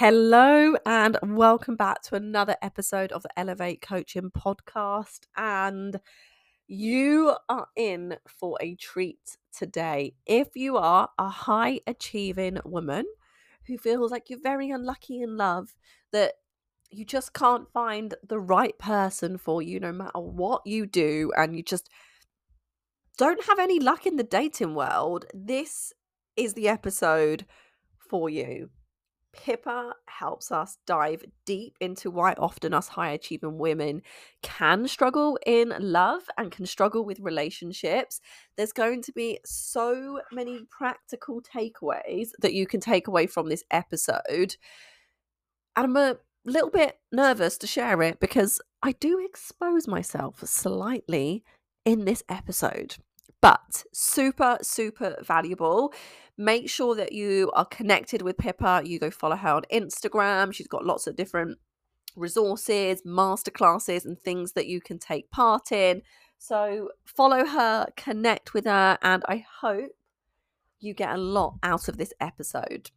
[0.00, 5.26] Hello, and welcome back to another episode of the Elevate Coaching Podcast.
[5.36, 6.00] And
[6.66, 10.14] you are in for a treat today.
[10.24, 13.04] If you are a high achieving woman
[13.66, 15.76] who feels like you're very unlucky in love,
[16.12, 16.32] that
[16.90, 21.54] you just can't find the right person for you no matter what you do, and
[21.54, 21.90] you just
[23.18, 25.92] don't have any luck in the dating world, this
[26.36, 27.44] is the episode
[28.08, 28.70] for you.
[29.32, 34.02] Pippa helps us dive deep into why often us high achieving women
[34.42, 38.20] can struggle in love and can struggle with relationships.
[38.56, 43.64] There's going to be so many practical takeaways that you can take away from this
[43.70, 44.56] episode.
[45.76, 51.44] And I'm a little bit nervous to share it because I do expose myself slightly
[51.84, 52.96] in this episode
[53.40, 55.92] but super, super valuable.
[56.40, 58.80] Make sure that you are connected with Pippa.
[58.82, 60.54] You go follow her on Instagram.
[60.54, 61.58] She's got lots of different
[62.16, 66.00] resources, masterclasses, and things that you can take part in.
[66.38, 69.90] So follow her, connect with her, and I hope
[70.78, 72.90] you get a lot out of this episode.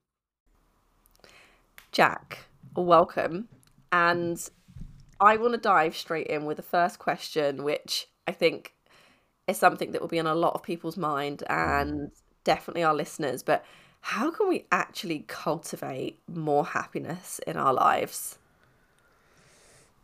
[1.92, 2.46] Jack,
[2.78, 3.50] welcome.
[3.92, 4.38] And
[5.20, 8.74] I want to dive straight in with the first question, which I think
[9.48, 12.10] is something that will be on a lot of people's mind and
[12.44, 13.44] definitely our listeners.
[13.44, 13.66] But
[14.02, 18.38] how can we actually cultivate more happiness in our lives?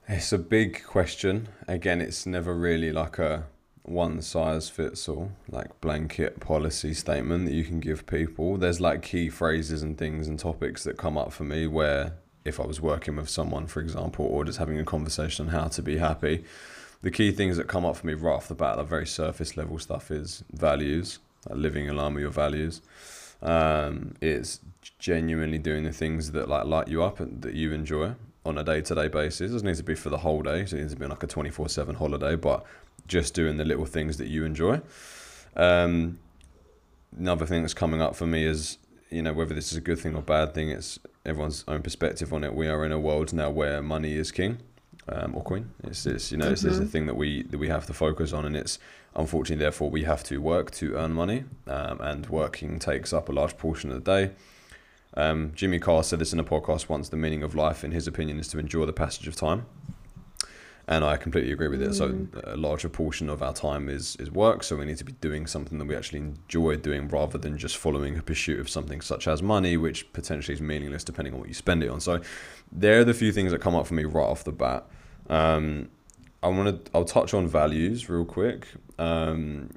[0.08, 1.50] It's a big question.
[1.68, 3.46] Again, it's never really like a
[3.84, 8.58] one size fits all, like blanket policy statement that you can give people.
[8.58, 12.14] There's like key phrases and things and topics that come up for me where
[12.46, 15.68] if I was working with someone, for example, or just having a conversation on how
[15.68, 16.46] to be happy,
[17.02, 19.58] the key things that come up for me right off the bat, the very surface
[19.58, 22.82] level stuff, is values, living in line with your values.
[23.42, 24.60] Um, it's
[24.98, 28.16] genuinely doing the things that like light you up and that you enjoy
[28.46, 29.50] on a day to day basis.
[29.50, 30.66] It doesn't need to be for the whole day.
[30.66, 32.66] So it needs to be like a twenty four seven holiday, but
[33.08, 34.82] just doing the little things that you enjoy.
[35.56, 36.20] Um,
[37.18, 38.78] another thing that's coming up for me is
[39.10, 40.70] you know whether this is a good thing or bad thing.
[40.70, 42.54] It's everyone's own perspective on it.
[42.54, 44.60] We are in a world now where money is king
[45.08, 45.72] um, or queen.
[45.84, 46.70] It's, it's you know it's, mm-hmm.
[46.70, 48.80] it's a thing that we that we have to focus on, and it's
[49.16, 53.32] unfortunately therefore we have to work to earn money, um, and working takes up a
[53.32, 54.34] large portion of the day.
[55.16, 57.10] Um, Jimmy Carr said this in a podcast once.
[57.10, 59.66] The meaning of life, in his opinion, is to enjoy the passage of time,
[60.88, 61.90] and I completely agree with it.
[61.90, 61.96] Mm.
[61.96, 65.14] So a larger portion of our time is is work, so we need to be
[65.14, 69.02] doing something that we actually enjoy doing, rather than just following a pursuit of something
[69.02, 72.00] such as money, which potentially is meaningless depending on what you spend it on.
[72.00, 72.22] So,
[72.72, 74.86] there are the few things that come up for me right off the bat.
[75.28, 75.90] Um,
[76.42, 76.92] I want to.
[76.94, 78.68] I'll touch on values real quick.
[79.00, 79.70] Um,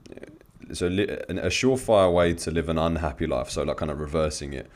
[0.72, 3.50] so li- a surefire way to live an unhappy life.
[3.50, 4.69] So like kind of reversing it.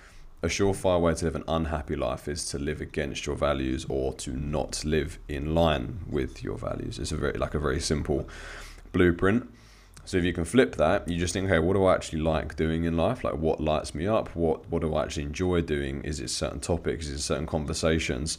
[0.43, 4.12] A surefire way to live an unhappy life is to live against your values or
[4.15, 6.99] to not live in line with your values.
[6.99, 8.29] It's a very like a very simple
[8.93, 9.51] blueprint.
[10.05, 12.55] So if you can flip that, you just think, okay, what do I actually like
[12.55, 13.25] doing in life?
[13.25, 14.28] Like what lights me up?
[14.37, 16.03] What what do I actually enjoy doing?
[16.05, 17.07] Is it certain topics?
[17.07, 18.39] Is it certain conversations?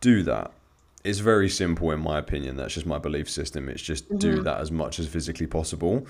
[0.00, 0.50] Do that
[1.04, 2.56] it's very simple in my opinion.
[2.56, 3.68] That's just my belief system.
[3.68, 4.18] It's just mm-hmm.
[4.18, 6.06] do that as much as physically possible.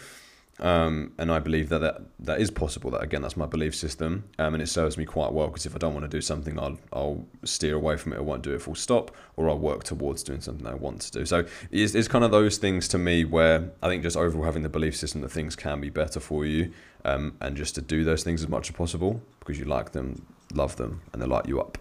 [0.60, 2.90] Um, and I believe that, that that is possible.
[2.90, 5.74] That again, that's my belief system, um, and it serves me quite well because if
[5.74, 8.16] I don't want to do something, I'll I'll steer away from it.
[8.16, 11.10] I won't do it full stop, or I'll work towards doing something I want to
[11.12, 11.24] do.
[11.24, 14.62] So it's, it's kind of those things to me where I think just overall having
[14.62, 16.72] the belief system that things can be better for you,
[17.06, 20.26] um, and just to do those things as much as possible because you like them,
[20.52, 21.78] love them, and they light you up.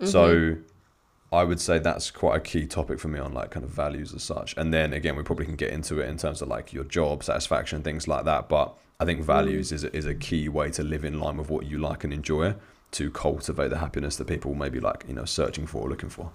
[0.00, 0.06] Mm-hmm.
[0.06, 0.56] So
[1.32, 4.12] I would say that's quite a key topic for me on like kind of values
[4.12, 4.56] as such.
[4.56, 7.22] And then again, we probably can get into it in terms of like your job
[7.22, 8.48] satisfaction, things like that.
[8.48, 9.74] But I think values mm.
[9.74, 12.12] is, a, is a key way to live in line with what you like and
[12.12, 12.54] enjoy
[12.92, 16.08] to cultivate the happiness that people may be like, you know, searching for or looking
[16.08, 16.32] for.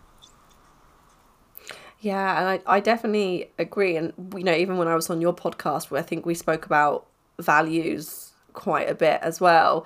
[1.99, 3.97] Yeah, and I, I definitely agree.
[3.97, 6.65] And, you know, even when I was on your podcast, where I think we spoke
[6.65, 7.07] about
[7.39, 9.85] values quite a bit as well.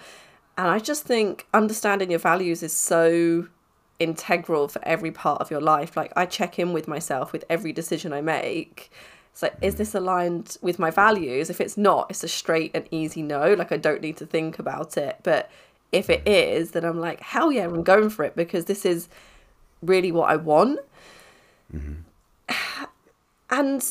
[0.57, 3.47] And I just think understanding your values is so
[3.99, 5.95] integral for every part of your life.
[5.95, 8.91] Like I check in with myself with every decision I make.
[9.31, 11.49] It's like, is this aligned with my values?
[11.49, 13.53] If it's not, it's a straight and easy no.
[13.53, 15.17] Like I don't need to think about it.
[15.23, 15.51] But
[15.91, 19.09] if it is, then I'm like, hell yeah, I'm going for it because this is
[19.81, 20.79] really what I want.
[21.73, 21.93] Mm-hmm.
[23.51, 23.83] And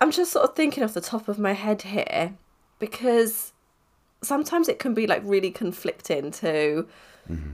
[0.00, 2.32] I'm just sort of thinking off the top of my head here
[2.78, 3.52] because
[4.22, 6.88] sometimes it can be like really conflicting to
[7.30, 7.50] mm-hmm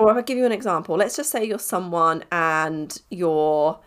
[0.00, 3.78] or if I give you an example, let's just say you're someone and you're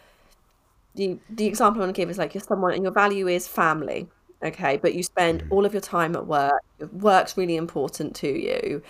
[0.95, 3.47] the the example I want to give is like you're someone and your value is
[3.47, 4.07] family,
[4.43, 5.53] okay, but you spend mm-hmm.
[5.53, 6.61] all of your time at work.
[6.93, 8.83] Work's really important to you.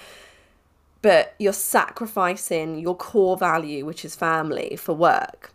[1.02, 5.54] but you're sacrificing your core value, which is family, for work.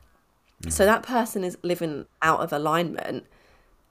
[0.68, 3.26] So that person is living out of alignment.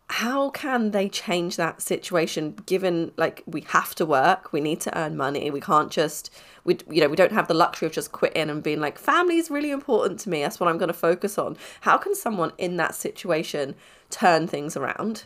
[0.09, 4.98] How can they change that situation given like we have to work, we need to
[4.98, 6.30] earn money, we can't just
[6.63, 9.38] we you know, we don't have the luxury of just quitting and being like family
[9.38, 10.42] is really important to me.
[10.42, 11.57] That's what I'm going to focus on.
[11.81, 13.75] How can someone in that situation
[14.09, 15.25] turn things around?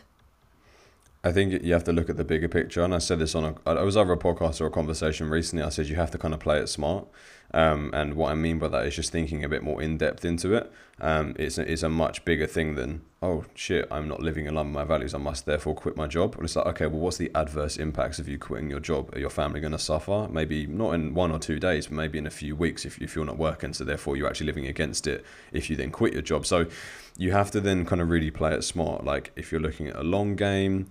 [1.24, 3.44] I think you have to look at the bigger picture, and I said this on
[3.44, 3.54] a.
[3.70, 5.64] I was over a podcast or a conversation recently.
[5.64, 7.06] I said you have to kind of play it smart,
[7.54, 10.24] um, and what I mean by that is just thinking a bit more in depth
[10.24, 10.72] into it.
[11.00, 14.54] Um, it's a, it's a much bigger thing than oh shit, I'm not living in
[14.54, 15.14] line with my values.
[15.14, 16.34] I must therefore quit my job.
[16.34, 19.14] And it's like okay, well, what's the adverse impacts of you quitting your job?
[19.14, 20.28] Are your family going to suffer?
[20.30, 23.14] Maybe not in one or two days, but maybe in a few weeks if if
[23.14, 23.74] you're not working.
[23.74, 26.46] So therefore, you're actually living against it if you then quit your job.
[26.46, 26.66] So
[27.18, 29.04] you have to then kind of really play it smart.
[29.04, 30.88] Like if you're looking at a long game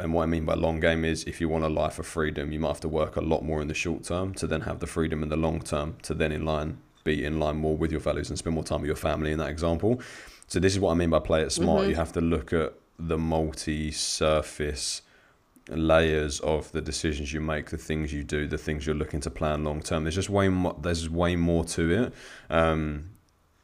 [0.00, 2.52] and what I mean by long game is if you want a life of freedom,
[2.52, 4.80] you might have to work a lot more in the short term to then have
[4.80, 7.90] the freedom in the long term to then in line be in line more with
[7.90, 10.00] your values and spend more time with your family in that example.
[10.48, 11.82] So this is what I mean by play it smart.
[11.82, 11.90] Mm-hmm.
[11.90, 15.02] You have to look at the multi-surface
[15.68, 19.30] layers of the decisions you make, the things you do, the things you're looking to
[19.30, 20.04] plan long term.
[20.04, 20.76] There's just way more.
[20.80, 22.14] There's way more to it.
[22.50, 23.10] Um,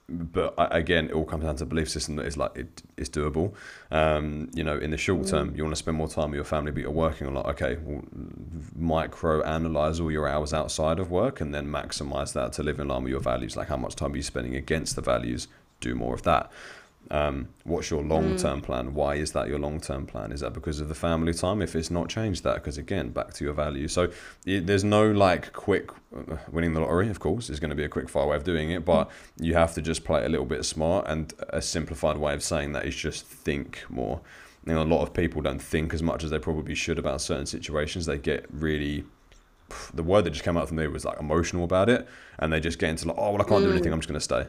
[0.09, 3.55] but again, it all comes down to belief system that is like it is doable.
[3.91, 6.45] Um, you know, in the short term, you want to spend more time with your
[6.45, 8.03] family, but you're working on like okay, well,
[8.77, 12.87] micro analyze all your hours outside of work, and then maximize that to live in
[12.87, 13.57] line with your values.
[13.57, 15.49] Like how much time are you spending against the values?
[15.81, 16.53] Do more of that.
[17.11, 18.65] Um, what's your long term mm.
[18.65, 18.95] plan?
[18.95, 20.33] Why is that your long term plan?
[20.33, 21.63] Is that because of the family time?
[21.63, 23.93] If it's not, changed, that because again, back to your values.
[23.93, 24.11] So
[24.45, 27.09] it, there's no like quick uh, winning the lottery.
[27.09, 29.55] Of course, is going to be a quick fire way of doing it, but you
[29.55, 31.07] have to just play a little bit smart.
[31.09, 34.21] And a simplified way of saying that is just think more.
[34.67, 37.21] You know, a lot of people don't think as much as they probably should about
[37.21, 38.07] certain situations.
[38.07, 39.05] They get really
[39.95, 42.07] the word that just came out from me was like emotional about it,
[42.39, 43.67] and they just get into like, oh well, I can't mm.
[43.67, 43.93] do anything.
[43.93, 44.47] I'm just going to stay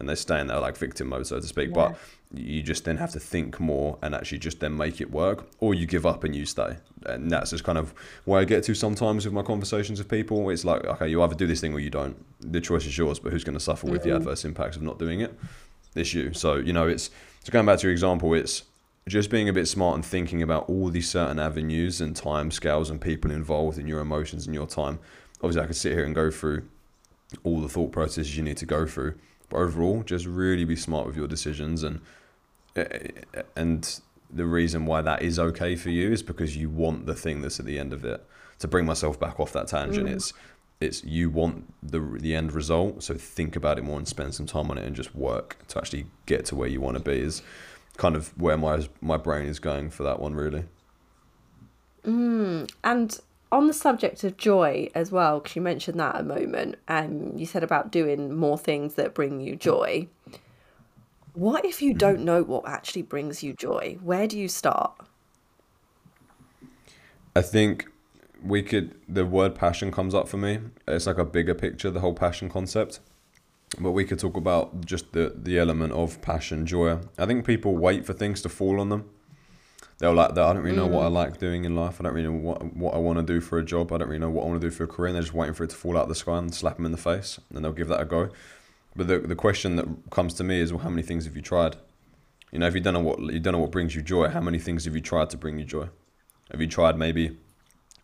[0.00, 1.68] and they stay in their like victim mode, so to speak.
[1.68, 1.74] Yeah.
[1.74, 1.98] But
[2.32, 5.74] you just then have to think more and actually just then make it work, or
[5.74, 6.76] you give up and you stay.
[7.06, 7.94] And that's just kind of
[8.24, 10.48] where I get to sometimes with my conversations with people.
[10.50, 12.16] It's like, okay, you either do this thing or you don't.
[12.40, 14.98] The choice is yours, but who's going to suffer with the adverse impacts of not
[14.98, 15.38] doing it?
[15.94, 16.32] It's you.
[16.32, 17.10] So you know, it's
[17.44, 18.64] so going back to your example, it's
[19.06, 22.90] just being a bit smart and thinking about all these certain avenues and time scales
[22.90, 24.98] and people involved in your emotions and your time.
[25.42, 26.68] Obviously, I could sit here and go through
[27.44, 29.14] all the thought processes you need to go through
[29.50, 32.00] but overall, just really be smart with your decisions and
[33.56, 34.00] and
[34.32, 37.58] the reason why that is okay for you is because you want the thing that's
[37.58, 38.24] at the end of it.
[38.60, 40.12] To bring myself back off that tangent, mm.
[40.12, 40.32] it's
[40.80, 43.02] it's you want the the end result.
[43.02, 45.78] So think about it more and spend some time on it and just work to
[45.78, 47.18] actually get to where you want to be.
[47.20, 47.42] Is
[47.96, 50.64] kind of where my my brain is going for that one, really.
[52.04, 52.70] Mm.
[52.84, 53.18] And
[53.52, 57.38] on the subject of joy as well, because you mentioned that a moment, and um,
[57.38, 60.06] you said about doing more things that bring you joy.
[61.34, 63.98] What if you don't know what actually brings you joy?
[64.02, 64.92] Where do you start?
[67.34, 67.88] I think
[68.42, 68.94] we could.
[69.08, 70.58] The word passion comes up for me.
[70.86, 73.00] It's like a bigger picture, the whole passion concept.
[73.78, 76.98] But we could talk about just the the element of passion, joy.
[77.18, 79.10] I think people wait for things to fall on them
[80.00, 80.42] they'll like that.
[80.42, 80.92] I don't really know mm.
[80.92, 81.12] what I mm.
[81.12, 82.00] like doing in life.
[82.00, 83.92] I don't really know what what I want to do for a job.
[83.92, 85.08] I don't really know what I want to do for a career.
[85.08, 86.86] And they're just waiting for it to fall out of the sky and slap them
[86.86, 88.30] in the face, and they'll give that a go.
[88.96, 91.42] But the the question that comes to me is, well, how many things have you
[91.42, 91.76] tried?
[92.50, 94.40] You know, if you don't know what you don't know what brings you joy, how
[94.40, 95.88] many things have you tried to bring you joy?
[96.50, 97.36] Have you tried maybe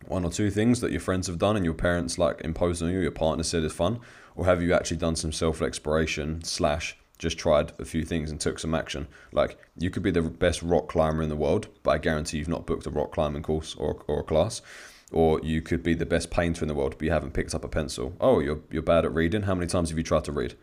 [0.05, 2.89] one or two things that your friends have done and your parents like imposed on
[2.89, 3.99] you, your partner said is fun,
[4.35, 8.39] or have you actually done some self exploration slash just tried a few things and
[8.39, 9.07] took some action.
[9.31, 12.47] Like you could be the best rock climber in the world, but I guarantee you've
[12.47, 14.61] not booked a rock climbing course or, or a class.
[15.11, 17.63] Or you could be the best painter in the world, but you haven't picked up
[17.63, 18.13] a pencil.
[18.19, 19.43] Oh, you're you're bad at reading.
[19.43, 20.55] How many times have you tried to read?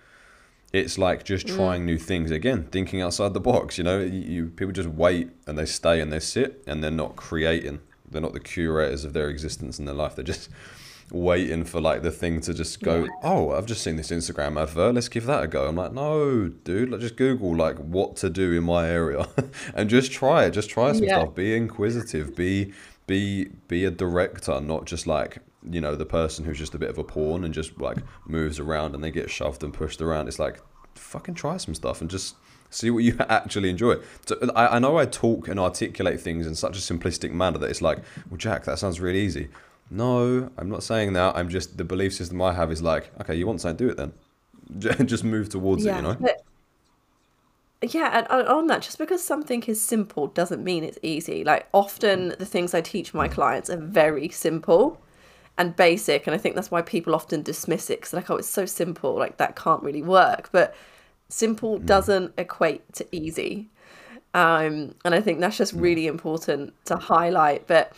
[0.70, 1.54] It's like just mm.
[1.54, 3.78] trying new things again, thinking outside the box.
[3.78, 6.90] You know, you, you people just wait and they stay and they sit and they're
[6.90, 7.80] not creating.
[8.11, 10.14] They're not the curators of their existence in their life.
[10.14, 10.50] They're just
[11.11, 14.94] waiting for like the thing to just go, oh, I've just seen this Instagram advert.
[14.94, 15.66] Let's give that a go.
[15.66, 19.28] I'm like, no, dude, like just Google like what to do in my area
[19.75, 20.50] and just try it.
[20.50, 21.20] Just try some yeah.
[21.20, 21.34] stuff.
[21.34, 22.34] Be inquisitive.
[22.34, 22.73] Be
[23.06, 25.38] be be a director, not just like
[25.70, 28.58] you know the person who's just a bit of a pawn and just like moves
[28.58, 30.28] around and they get shoved and pushed around.
[30.28, 30.61] It's like
[30.94, 32.37] fucking try some stuff and just
[32.70, 33.96] see what you actually enjoy.
[34.26, 37.70] So I, I know I talk and articulate things in such a simplistic manner that
[37.70, 37.99] it's like,
[38.30, 39.49] well, Jack, that sounds really easy.
[39.90, 41.36] No, I'm not saying that.
[41.36, 43.96] I'm just the belief system I have is like, okay, you want something, do it
[43.96, 45.06] then.
[45.06, 46.16] just move towards yeah, it, you know.
[46.20, 46.42] But,
[47.92, 51.44] yeah, and on that, just because something is simple doesn't mean it's easy.
[51.44, 55.00] Like often, the things I teach my clients are very simple,
[55.58, 56.26] and basic.
[56.26, 59.14] And I think that's why people often dismiss it because, like, oh, it's so simple,
[59.14, 60.48] like, that can't really work.
[60.52, 60.74] But
[61.28, 61.86] simple mm.
[61.86, 63.70] doesn't equate to easy.
[64.34, 67.66] Um, and I think that's just really important to highlight.
[67.66, 67.92] But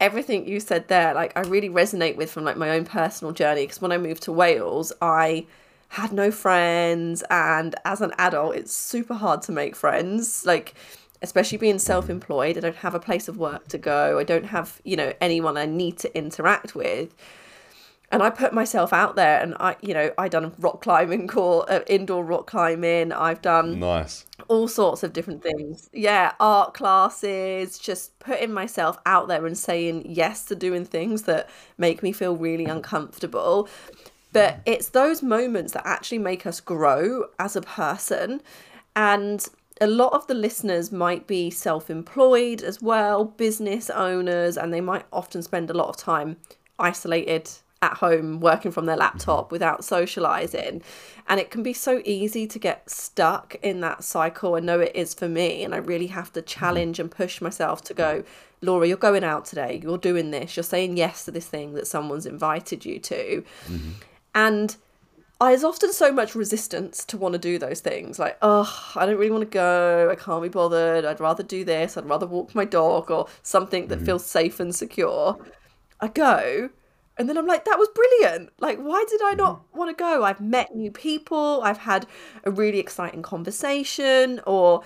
[0.00, 3.62] everything you said there, like, I really resonate with from like my own personal journey
[3.62, 5.46] because when I moved to Wales, I
[5.88, 10.74] had no friends and as an adult it's super hard to make friends like
[11.22, 14.80] especially being self-employed i don't have a place of work to go i don't have
[14.84, 17.14] you know anyone i need to interact with.
[18.10, 21.68] And i put myself out there and i you know i done rock climbing course
[21.68, 25.88] uh, indoor rock climbing i've done nice all sorts of different things.
[25.92, 31.48] Yeah art classes just putting myself out there and saying yes to doing things that
[31.76, 33.68] make me feel really uncomfortable.
[34.32, 38.42] But it's those moments that actually make us grow as a person.
[38.94, 39.46] And
[39.80, 44.80] a lot of the listeners might be self employed as well, business owners, and they
[44.80, 46.36] might often spend a lot of time
[46.78, 50.82] isolated at home working from their laptop without socializing.
[51.28, 54.56] And it can be so easy to get stuck in that cycle.
[54.56, 55.62] I know it is for me.
[55.62, 58.24] And I really have to challenge and push myself to go,
[58.62, 59.80] Laura, you're going out today.
[59.82, 60.56] You're doing this.
[60.56, 63.44] You're saying yes to this thing that someone's invited you to.
[63.66, 63.90] Mm-hmm.
[64.34, 64.76] And
[65.40, 68.18] there's often so much resistance to want to do those things.
[68.18, 70.10] Like, oh, I don't really want to go.
[70.10, 71.04] I can't be bothered.
[71.04, 71.96] I'd rather do this.
[71.96, 74.06] I'd rather walk my dog or something that mm-hmm.
[74.06, 75.38] feels safe and secure.
[76.00, 76.70] I go,
[77.18, 78.50] and then I'm like, that was brilliant.
[78.60, 79.78] Like, why did I not mm-hmm.
[79.78, 80.24] want to go?
[80.24, 81.60] I've met new people.
[81.62, 82.06] I've had
[82.44, 84.82] a really exciting conversation, or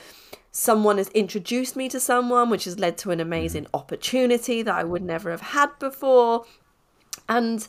[0.50, 3.76] someone has introduced me to someone, which has led to an amazing mm-hmm.
[3.76, 6.44] opportunity that I would never have had before.
[7.28, 7.68] And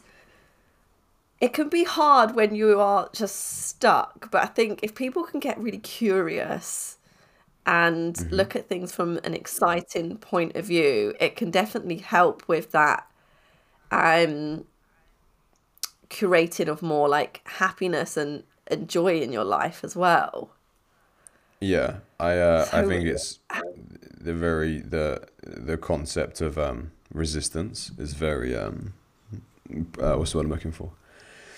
[1.44, 5.42] it can be hard when you are just stuck but i think if people can
[5.42, 6.98] get really curious
[7.66, 8.34] and mm-hmm.
[8.34, 13.12] look at things from an exciting point of view it can definitely help with that
[13.94, 14.66] um
[16.10, 20.52] curating of more like happiness and, and joy in your life as well
[21.60, 23.40] yeah i uh so, i think it's
[24.20, 28.94] the very the the concept of um resistance is very um
[30.00, 30.92] uh, what's the word i'm looking for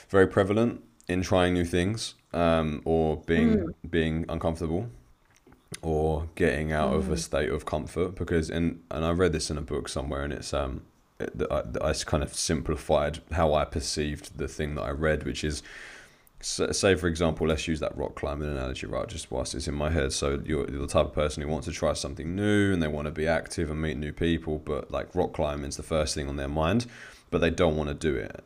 [0.09, 3.73] very prevalent in trying new things um, or being mm.
[3.89, 4.89] being uncomfortable
[5.81, 6.97] or getting out mm.
[6.97, 7.19] of a mm.
[7.19, 10.53] state of comfort because in and I read this in a book somewhere and it's
[10.53, 10.81] um
[11.19, 15.43] I, uh, I kind of simplified how I perceived the thing that I read which
[15.43, 15.63] is
[16.41, 19.89] say for example let's use that rock climbing analogy right just whilst it's in my
[19.89, 22.87] head so you're, the type of person who wants to try something new and they
[22.87, 26.27] want to be active and meet new people but like rock climbing's the first thing
[26.27, 26.85] on their mind
[27.31, 28.43] but they don't want to do it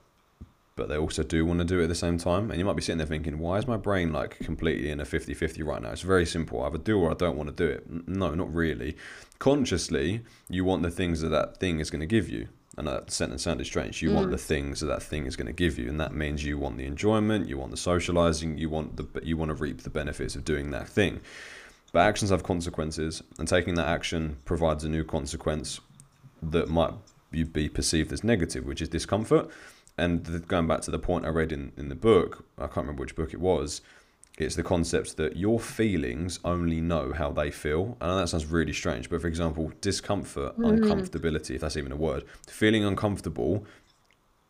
[0.79, 2.49] but they also do want to do it at the same time.
[2.49, 5.05] And you might be sitting there thinking, why is my brain like completely in a
[5.05, 5.89] 50 50 right now?
[5.89, 6.63] It's very simple.
[6.63, 8.07] I either do or I don't want to do it.
[8.07, 8.95] No, not really.
[9.39, 12.47] Consciously, you want the things that that thing is going to give you.
[12.79, 14.01] And that sentence sounded strange.
[14.01, 14.15] You mm.
[14.15, 16.57] want the things that that thing is going to give you, and that means you
[16.57, 19.89] want the enjoyment, you want the socializing, you want the you want to reap the
[19.89, 21.19] benefits of doing that thing.
[21.91, 25.81] But actions have consequences, and taking that action provides a new consequence
[26.41, 26.93] that might
[27.31, 29.51] be perceived as negative, which is discomfort
[29.99, 32.77] and the, going back to the point I read in, in the book, I can't
[32.77, 33.81] remember which book it was,
[34.39, 37.97] it's the concept that your feelings only know how they feel.
[37.99, 40.79] I know that sounds really strange, but for example, discomfort, mm.
[40.79, 43.65] uncomfortability, if that's even a word, feeling uncomfortable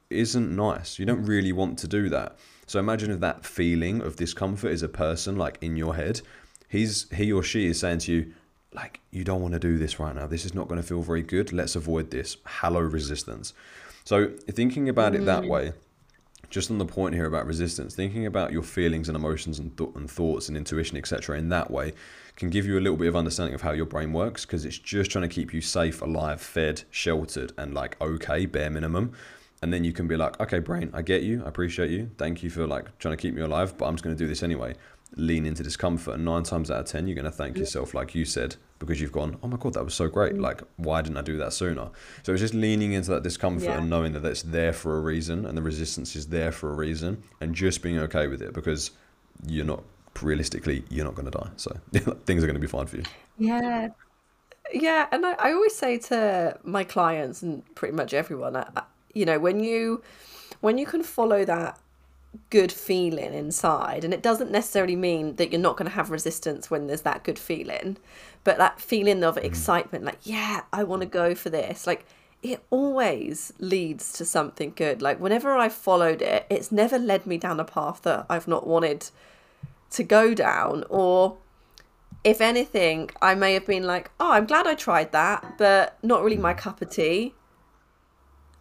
[0.09, 0.99] isn't nice.
[0.99, 2.37] You don't really want to do that.
[2.67, 6.21] So imagine if that feeling of discomfort is a person like in your head.
[6.67, 8.33] He's he or she is saying to you,
[8.73, 10.27] like, you don't want to do this right now.
[10.27, 11.51] This is not going to feel very good.
[11.51, 12.37] Let's avoid this.
[12.45, 13.53] Hello resistance.
[14.03, 15.49] So thinking about it that mm.
[15.49, 15.73] way,
[16.49, 19.91] just on the point here about resistance, thinking about your feelings and emotions and, th-
[19.95, 21.93] and thoughts and intuition, etc., in that way
[22.39, 24.79] can give you a little bit of understanding of how your brain works because it's
[24.79, 29.11] just trying to keep you safe, alive, fed, sheltered, and like okay, bare minimum.
[29.61, 32.41] And then you can be like, okay, brain, I get you, I appreciate you, thank
[32.41, 34.41] you for like trying to keep me alive, but I'm just going to do this
[34.41, 34.73] anyway.
[35.15, 38.13] Lean into discomfort, and nine times out of ten, you're going to thank yourself, like
[38.13, 40.33] you said, because you've gone, oh my god, that was so great.
[40.33, 40.41] Mm.
[40.41, 41.89] Like, why didn't I do that sooner?
[42.23, 43.79] So it's just leaning into that discomfort yeah.
[43.79, 46.73] and knowing that it's there for a reason, and the resistance is there for a
[46.73, 48.91] reason, and just being okay with it because
[49.45, 49.83] you're not
[50.21, 51.49] realistically you're not going to die.
[51.55, 51.75] So
[52.25, 53.03] things are going to be fine for you.
[53.37, 53.89] Yeah.
[54.71, 58.83] Yeah, and I, I always say to my clients and pretty much everyone, I,
[59.15, 60.03] you know, when you
[60.61, 61.79] when you can follow that
[62.51, 66.69] good feeling inside and it doesn't necessarily mean that you're not going to have resistance
[66.69, 67.97] when there's that good feeling
[68.43, 69.43] but that feeling of mm.
[69.43, 72.05] excitement like yeah i want to go for this like
[72.43, 77.37] it always leads to something good like whenever i've followed it it's never led me
[77.37, 79.09] down a path that i've not wanted
[79.89, 81.35] to go down or
[82.23, 86.23] if anything i may have been like oh i'm glad i tried that but not
[86.23, 87.33] really my cup of tea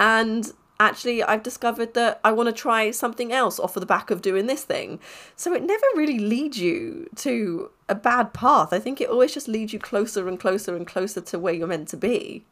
[0.01, 4.11] and actually I've discovered that I want to try something else off of the back
[4.11, 5.01] of doing this thing.
[5.37, 8.73] So it never really leads you to a bad path.
[8.73, 11.67] I think it always just leads you closer and closer and closer to where you're
[11.67, 12.45] meant to be.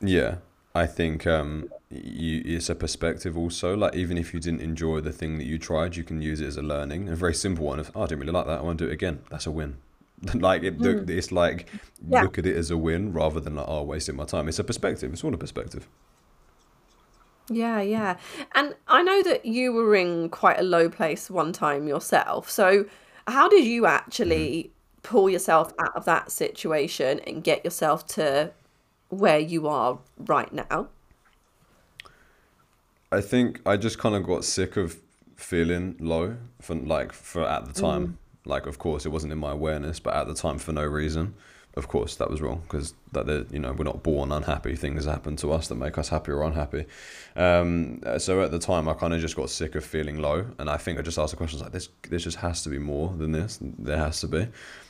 [0.00, 0.36] Yeah.
[0.74, 3.76] I think um, you, it's a perspective also.
[3.76, 6.46] Like even if you didn't enjoy the thing that you tried, you can use it
[6.46, 7.08] as a learning.
[7.08, 8.60] A very simple one of, oh, I didn't really like that.
[8.60, 9.20] I want to do it again.
[9.30, 9.78] That's a win.
[10.34, 11.08] like it, mm.
[11.08, 11.68] it's like
[12.08, 12.22] yeah.
[12.22, 14.48] look at it as a win rather than like, oh, wasting my time.
[14.48, 15.12] It's a perspective.
[15.12, 15.88] It's all a perspective.
[17.50, 18.16] Yeah, yeah.
[18.54, 22.50] And I know that you were in quite a low place one time yourself.
[22.50, 22.84] So
[23.26, 25.02] how did you actually mm.
[25.02, 28.52] pull yourself out of that situation and get yourself to
[29.08, 30.88] where you are right now?
[33.10, 34.98] I think I just kind of got sick of
[35.36, 38.06] feeling low for like for at the time.
[38.06, 38.14] Mm.
[38.44, 41.34] Like, of course, it wasn't in my awareness, but at the time, for no reason.
[41.78, 44.74] Of course, that was wrong because that you know we're not born unhappy.
[44.76, 46.86] Things happen to us that make us happy or unhappy.
[47.36, 50.68] Um, so at the time, I kind of just got sick of feeling low, and
[50.68, 53.14] I think I just asked the questions like this: This just has to be more
[53.16, 53.58] than this.
[53.62, 54.48] There has to be.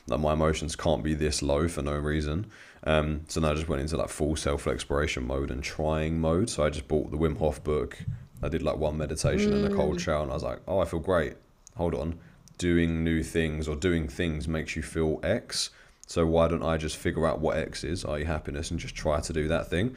[0.09, 2.47] Like my emotions can't be this low for no reason.
[2.85, 6.49] Um, so then I just went into like full self exploration mode and trying mode.
[6.49, 7.99] So I just bought the Wim Hof book.
[8.43, 9.65] I did like one meditation mm.
[9.65, 10.01] and a cold mm.
[10.01, 11.35] shower, and I was like, oh, I feel great.
[11.77, 12.19] Hold on.
[12.57, 15.71] Doing new things or doing things makes you feel X.
[16.09, 19.21] So why don't I just figure out what X is, i.e., happiness, and just try
[19.21, 19.95] to do that thing?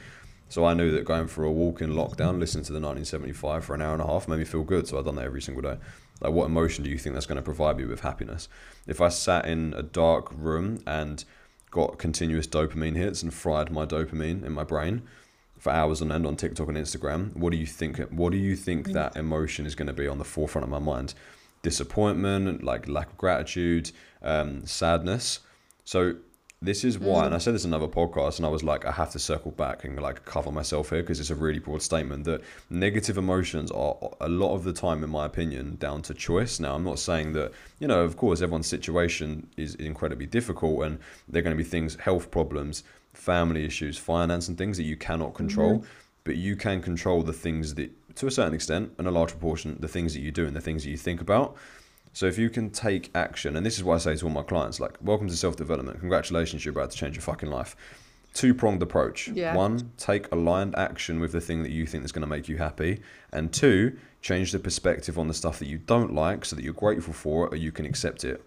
[0.50, 3.74] So I knew that going for a walk in lockdown, listening to the 1975 for
[3.74, 4.86] an hour and a half made me feel good.
[4.86, 5.78] So I've done that every single day.
[6.20, 8.50] Like, what emotion do you think that's going to provide me with happiness?
[8.86, 11.24] If I sat in a dark room and
[11.72, 15.04] got continuous dopamine hits and fried my dopamine in my brain
[15.58, 18.00] for hours on end on TikTok and Instagram, what do you think?
[18.10, 18.94] What do you think mm.
[18.94, 21.14] that emotion is going to be on the forefront of my mind?
[21.62, 23.92] Disappointment, like lack of gratitude,
[24.22, 25.40] um, sadness.
[25.92, 26.16] So
[26.62, 27.26] this is why, mm.
[27.26, 29.52] and I said this in another podcast, and I was like, I have to circle
[29.52, 33.72] back and like cover myself here because it's a really broad statement that negative emotions
[33.72, 36.62] are a lot of the time, in my opinion, down to choice.
[36.62, 40.98] Now, I'm not saying that, you know, of course, everyone's situation is incredibly difficult and
[41.28, 44.96] there are going to be things, health problems, family issues, finance, and things that you
[44.96, 45.88] cannot control, mm-hmm.
[46.24, 49.76] but you can control the things that, to a certain extent, and a large proportion,
[49.82, 51.58] the things that you do and the things that you think about.
[52.14, 54.44] So if you can take action, and this is what I say to all my
[54.44, 56.00] clients, like, welcome to self development.
[56.00, 57.76] Congratulations, you're about to change your fucking life.
[58.34, 59.28] Two pronged approach.
[59.30, 59.56] Yeah.
[59.56, 62.58] One, take aligned action with the thing that you think is going to make you
[62.58, 63.02] happy.
[63.32, 66.74] And two, change the perspective on the stuff that you don't like so that you're
[66.74, 68.42] grateful for it or you can accept it.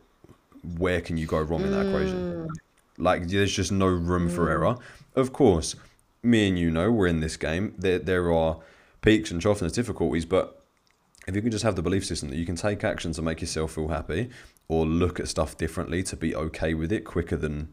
[0.79, 2.49] Where can you go wrong in that equation?
[2.49, 2.49] Mm.
[2.97, 4.35] Like, there's just no room mm.
[4.35, 4.77] for error.
[5.15, 5.75] Of course,
[6.23, 7.75] me and you know we're in this game.
[7.77, 8.59] There, there are
[9.03, 10.64] peaks and troughs and difficulties, but
[11.27, 13.41] if you can just have the belief system that you can take action to make
[13.41, 14.31] yourself feel happy
[14.69, 17.73] or look at stuff differently to be okay with it quicker than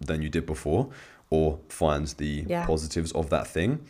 [0.00, 0.90] than you did before
[1.30, 2.64] or find the yeah.
[2.66, 3.84] positives of that thing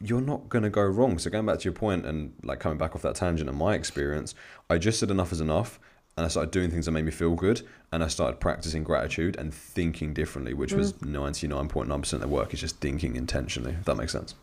[0.00, 2.78] you're not going to go wrong so going back to your point and like coming
[2.78, 4.34] back off that tangent and my experience
[4.68, 5.78] i just said enough is enough
[6.16, 9.36] and i started doing things that made me feel good and i started practicing gratitude
[9.36, 10.78] and thinking differently which mm.
[10.78, 14.34] was 99.9% of the work is just thinking intentionally if that makes sense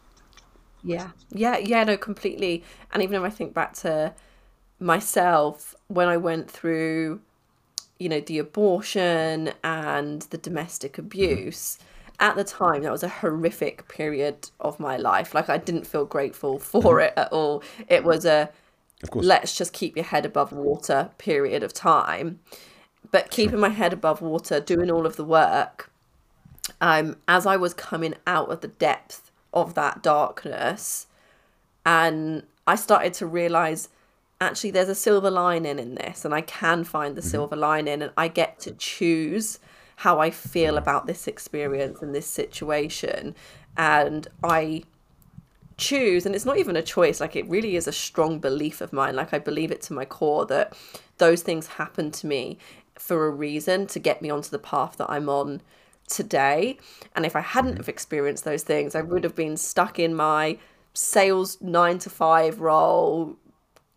[0.86, 1.10] yeah.
[1.32, 2.64] Yeah, yeah, no, completely.
[2.94, 4.14] And even if I think back to
[4.80, 7.22] myself when I went through,
[8.00, 11.08] you know, the abortion and the domestic mm-hmm.
[11.08, 11.80] abuse,
[12.20, 15.34] at the time that was a horrific period of my life.
[15.34, 17.08] Like I didn't feel grateful for mm-hmm.
[17.08, 17.64] it at all.
[17.90, 18.50] It was a
[19.04, 19.26] of course.
[19.26, 22.40] let's just keep your head above water period of time.
[23.12, 25.92] But keeping my head above water, doing all of the work,
[26.82, 29.25] um, as I was coming out of the depth
[29.56, 31.08] of that darkness.
[31.86, 33.90] And I started to realize
[34.42, 37.30] actually there's a silver lining in this, and I can find the mm-hmm.
[37.30, 39.60] silver lining, and I get to choose
[39.98, 43.36] how I feel about this experience and this situation.
[43.78, 44.84] And I
[45.78, 48.94] choose, and it's not even a choice, like it really is a strong belief of
[48.94, 49.16] mine.
[49.16, 50.78] Like I believe it to my core that
[51.18, 52.58] those things happen to me
[52.98, 55.62] for a reason to get me onto the path that I'm on
[56.08, 56.78] today.
[57.16, 57.78] And if I hadn't mm-hmm.
[57.78, 60.58] have experienced those things, I would have been stuck in my
[60.94, 63.36] sales nine to five role,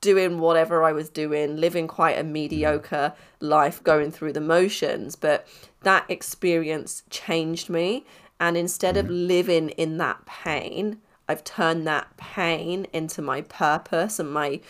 [0.01, 2.33] doing whatever I was doing, living quite a mm-hmm.
[2.33, 5.17] mediocre life, going through the motions.
[5.17, 5.47] But
[5.83, 8.05] that experience changed me.
[8.41, 9.27] And instead of mm-hmm.
[9.27, 14.61] living in that pain, I've turned that pain into my purpose and my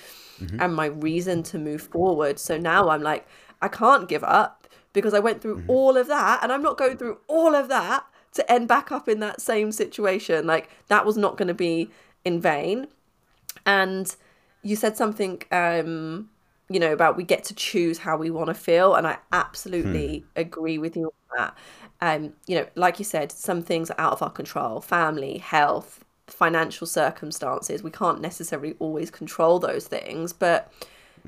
[0.40, 0.61] mm-hmm.
[0.61, 2.38] and my reason to move forward.
[2.38, 3.27] So now I'm like,
[3.62, 4.57] I can't give up
[4.92, 5.70] because I went through mm-hmm.
[5.70, 9.09] all of that and I'm not going through all of that to end back up
[9.09, 10.46] in that same situation.
[10.46, 11.90] Like that was not going to be
[12.24, 12.88] in vain.
[13.66, 14.14] And
[14.62, 16.29] you said something um
[16.68, 20.18] you know about we get to choose how we want to feel and I absolutely
[20.18, 20.27] hmm.
[20.37, 21.59] agree with you on that.
[22.01, 26.05] Um you know, like you said, some things are out of our control, family, health,
[26.27, 27.83] financial circumstances.
[27.83, 30.72] We can't necessarily always control those things, but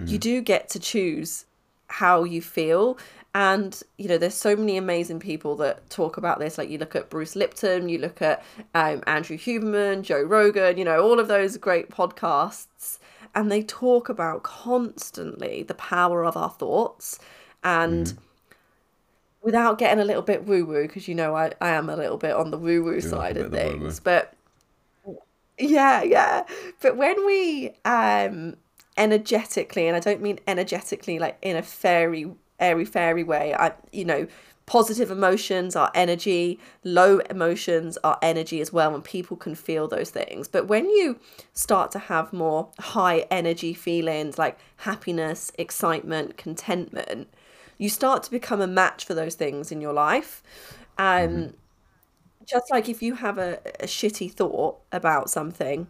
[0.06, 1.44] you do get to choose
[1.88, 2.96] how you feel.
[3.32, 6.58] And, you know, there's so many amazing people that talk about this.
[6.58, 8.42] Like, you look at Bruce Lipton, you look at
[8.74, 12.98] um, Andrew Huberman, Joe Rogan, you know, all of those great podcasts.
[13.34, 17.20] And they talk about constantly the power of our thoughts.
[17.62, 18.14] And
[19.42, 22.18] without getting a little bit woo woo, because, you know, I, I am a little
[22.18, 23.78] bit on the woo woo side of woo-woo.
[23.78, 24.00] things.
[24.00, 24.34] But
[25.56, 26.44] yeah, yeah.
[26.80, 28.56] But when we um
[28.96, 32.30] energetically, and I don't mean energetically like in a fairy
[32.60, 34.26] airy fairy way, I you know,
[34.66, 40.10] positive emotions are energy, low emotions are energy as well, and people can feel those
[40.10, 40.46] things.
[40.46, 41.18] But when you
[41.54, 47.28] start to have more high energy feelings like happiness, excitement, contentment,
[47.78, 50.42] you start to become a match for those things in your life.
[50.98, 51.54] Um
[52.46, 55.86] just like if you have a, a shitty thought about something,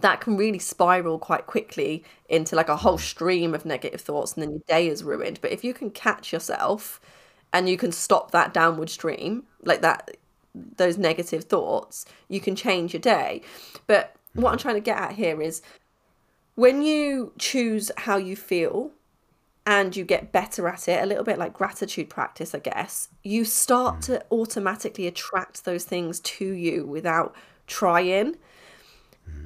[0.00, 4.42] that can really spiral quite quickly into like a whole stream of negative thoughts, and
[4.42, 5.40] then your day is ruined.
[5.40, 7.00] But if you can catch yourself
[7.52, 10.16] and you can stop that downward stream, like that,
[10.54, 13.42] those negative thoughts, you can change your day.
[13.86, 14.62] But what I'm mm-hmm.
[14.62, 15.62] trying to get at here is
[16.54, 18.90] when you choose how you feel
[19.66, 23.44] and you get better at it, a little bit like gratitude practice, I guess, you
[23.44, 24.02] start mm.
[24.02, 27.34] to automatically attract those things to you without
[27.66, 28.36] trying.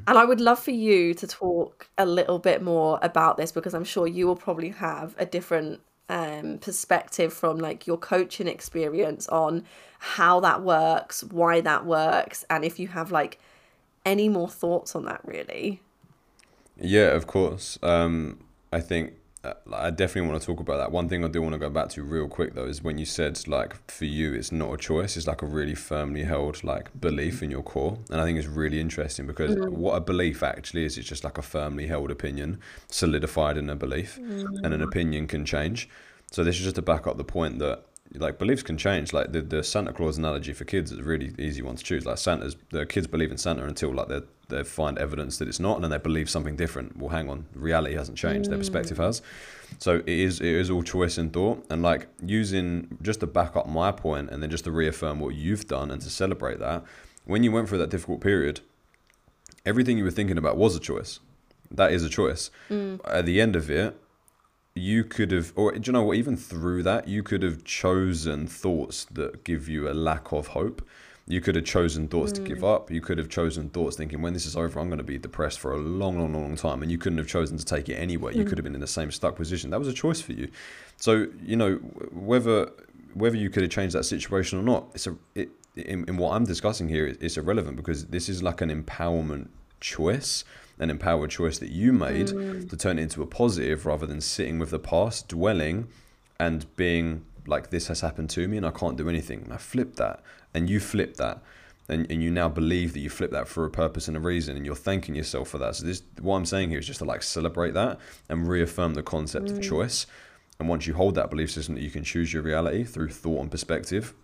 [0.07, 3.75] And I would love for you to talk a little bit more about this because
[3.75, 9.29] I'm sure you will probably have a different um, perspective from like your coaching experience
[9.29, 9.65] on
[10.01, 13.39] how that works, why that works, and if you have like
[14.05, 15.81] any more thoughts on that, really.
[16.77, 17.79] Yeah, of course.
[17.83, 18.41] Um,
[18.73, 20.93] I think Uh, I definitely want to talk about that.
[20.93, 23.07] One thing I do want to go back to real quick though is when you
[23.07, 26.89] said like for you it's not a choice, it's like a really firmly held like
[27.01, 29.71] belief in your core, and I think it's really interesting because mm.
[29.71, 33.77] what a belief actually is, it's just like a firmly held opinion, solidified in a
[33.77, 34.85] belief, and an mm.
[34.85, 35.89] opinion can change.
[36.31, 39.13] So this is just to back up the point that like beliefs can change.
[39.13, 42.05] Like the, the Santa Claus analogy for kids is a really easy one to choose.
[42.05, 45.61] Like Santa's the kids believe in Santa until like they they find evidence that it's
[45.61, 46.97] not, and then they believe something different.
[46.97, 48.51] Well, hang on, reality hasn't changed.
[48.51, 49.05] Their perspective mm.
[49.05, 49.23] has.
[49.79, 53.57] So it is it is all choice and thought, and like using just to back
[53.57, 56.85] up my point, and then just to reaffirm what you've done and to celebrate that.
[57.25, 58.61] When you went through that difficult period,
[59.65, 61.21] everything you were thinking about was a choice.
[61.71, 62.51] That is a choice.
[62.69, 63.01] Mm.
[63.05, 63.97] At the end of it,
[64.81, 66.17] you could have, or do you know what?
[66.17, 70.87] Even through that, you could have chosen thoughts that give you a lack of hope.
[71.27, 72.65] You could have chosen thoughts to give hmm.
[72.65, 72.91] up.
[72.91, 75.61] You could have chosen thoughts thinking, when this is over, I'm going to be depressed
[75.61, 76.83] for a long, long, long, time.
[76.83, 78.35] And you couldn't have chosen to take it anyway.
[78.35, 78.49] You hmm.
[78.49, 79.71] could have been in the same stuck position.
[79.71, 80.49] That was a choice for you.
[80.97, 81.77] So, you know,
[82.11, 82.71] whether
[83.15, 86.33] whether you could have changed that situation or not, it's a it, in, in what
[86.33, 89.49] I'm discussing here, it's irrelevant because this is like an empowerment
[89.81, 90.45] choice,
[90.81, 92.69] an empowered choice that you made mm.
[92.69, 95.87] to turn it into a positive rather than sitting with the past, dwelling,
[96.41, 99.43] and being like this has happened to me and I can't do anything.
[99.43, 101.43] And I flipped that, and you flipped that.
[101.89, 104.57] And, and you now believe that you flipped that for a purpose and a reason,
[104.57, 105.75] and you're thanking yourself for that.
[105.75, 109.03] So this, what I'm saying here is just to like celebrate that and reaffirm the
[109.03, 109.63] concept of mm.
[109.63, 110.07] choice.
[110.61, 113.41] And once you hold that belief system that you can choose your reality through thought
[113.41, 114.15] and perspective,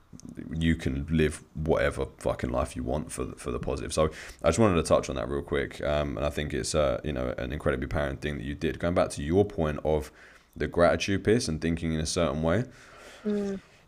[0.55, 3.93] you can live whatever fucking life you want for the, for the positive.
[3.93, 4.11] So
[4.43, 7.01] I just wanted to touch on that real quick, um, and I think it's uh,
[7.05, 8.79] you know an incredibly apparent thing that you did.
[8.79, 10.11] Going back to your point of
[10.57, 12.65] the gratitude piece and thinking in a certain way.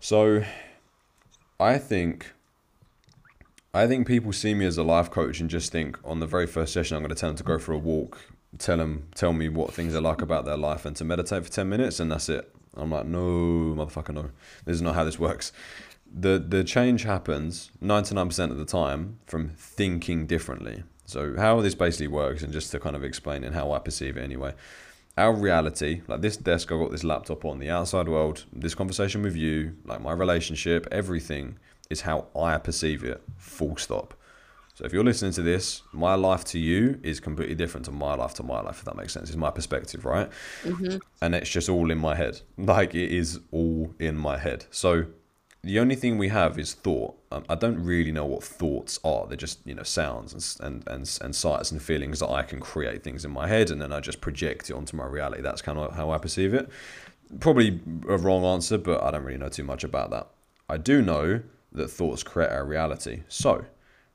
[0.00, 0.44] So
[1.58, 2.32] I think
[3.74, 6.46] I think people see me as a life coach and just think on the very
[6.46, 8.18] first session I'm going to tell them to go for a walk,
[8.58, 11.50] tell them tell me what things they like about their life and to meditate for
[11.50, 12.52] 10 minutes and that's it.
[12.76, 13.20] I'm like, "No,
[13.74, 14.30] motherfucker, no.
[14.64, 15.52] This is not how this works."
[16.12, 20.84] The the change happens 99% of the time from thinking differently.
[21.04, 24.16] So how this basically works and just to kind of explain and how I perceive
[24.16, 24.54] it anyway.
[25.16, 29.22] Our reality, like this desk, I've got this laptop on, the outside world, this conversation
[29.22, 31.58] with you, like my relationship, everything
[31.90, 34.14] is how I perceive it, full stop.
[34.74, 38.14] So if you're listening to this, my life to you is completely different to my
[38.14, 39.28] life to my life, if that makes sense.
[39.28, 40.30] It's my perspective, right?
[40.62, 40.98] Mm-hmm.
[41.20, 42.40] And it's just all in my head.
[42.56, 44.66] Like it is all in my head.
[44.70, 45.06] So
[45.62, 47.16] the only thing we have is thought.
[47.32, 49.26] Um, I don't really know what thoughts are.
[49.26, 52.60] They're just you know sounds and, and and and sights and feelings that I can
[52.60, 55.42] create things in my head, and then I just project it onto my reality.
[55.42, 56.68] That's kind of how I perceive it.
[57.40, 60.28] Probably a wrong answer, but I don't really know too much about that.
[60.68, 61.42] I do know
[61.72, 63.24] that thoughts create our reality.
[63.28, 63.64] So,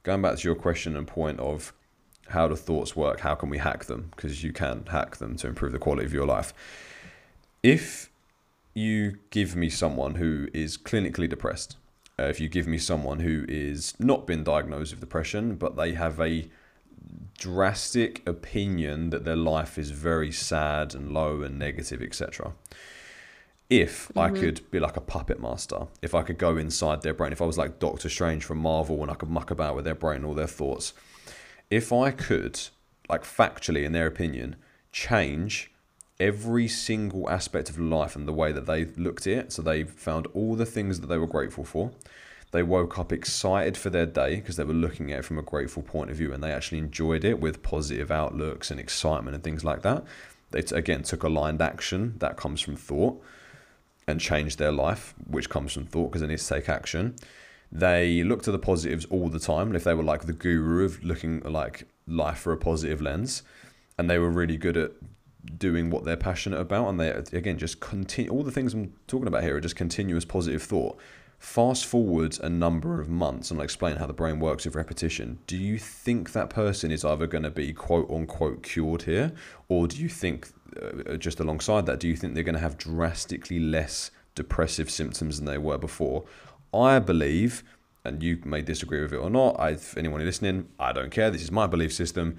[0.03, 1.73] going back to your question and point of
[2.29, 3.19] how do thoughts work?
[3.19, 4.11] How can we hack them?
[4.15, 6.53] Because you can hack them to improve the quality of your life.
[7.61, 8.09] If
[8.73, 11.77] you give me someone who is clinically depressed
[12.19, 15.93] Uh, if you give me someone who is not been diagnosed with depression, but they
[15.93, 16.47] have a
[17.39, 22.53] drastic opinion that their life is very sad and low and negative, etc.
[23.67, 24.19] If mm-hmm.
[24.19, 27.41] I could be like a puppet master, if I could go inside their brain, if
[27.41, 30.23] I was like Doctor Strange from Marvel and I could muck about with their brain,
[30.23, 30.93] all their thoughts,
[31.71, 32.59] if I could,
[33.09, 34.55] like factually, in their opinion,
[34.91, 35.72] change
[36.19, 39.83] every single aspect of life and the way that they looked at it, so they
[39.83, 41.91] found all the things that they were grateful for,
[42.51, 45.41] they woke up excited for their day because they were looking at it from a
[45.41, 49.43] grateful point of view and they actually enjoyed it with positive outlooks and excitement and
[49.43, 50.03] things like that.
[50.51, 53.19] They, t- again, took aligned action that comes from thought
[54.07, 57.15] and changed their life, which comes from thought because they need to take action.
[57.71, 59.75] They looked at the positives all the time.
[59.75, 63.41] If they were like the guru of looking like life for a positive lens,
[63.97, 64.91] and they were really good at
[65.57, 69.27] doing what they're passionate about, and they again just continue all the things I'm talking
[69.27, 70.99] about here are just continuous positive thought
[71.43, 75.39] Fast forward a number of months, and I'll explain how the brain works with repetition.
[75.45, 79.33] Do you think that person is either going to be quote unquote cured here,
[79.67, 80.47] or do you think,
[80.81, 85.35] uh, just alongside that, do you think they're going to have drastically less depressive symptoms
[85.35, 86.23] than they were before?
[86.73, 87.61] I believe,
[88.05, 91.29] and you may disagree with it or not, I, anyone listening, I don't care.
[91.29, 92.37] This is my belief system.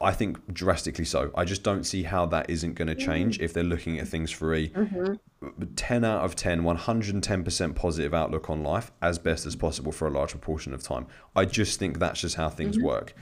[0.00, 1.30] I think drastically so.
[1.34, 3.44] I just don't see how that isn't going to change mm-hmm.
[3.44, 5.64] if they're looking at things for a mm-hmm.
[5.76, 10.10] 10 out of 10, 110% positive outlook on life as best as possible for a
[10.10, 11.06] large proportion of time.
[11.34, 12.86] I just think that's just how things mm-hmm.
[12.86, 13.14] work.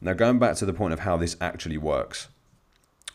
[0.00, 2.28] Now, going back to the point of how this actually works,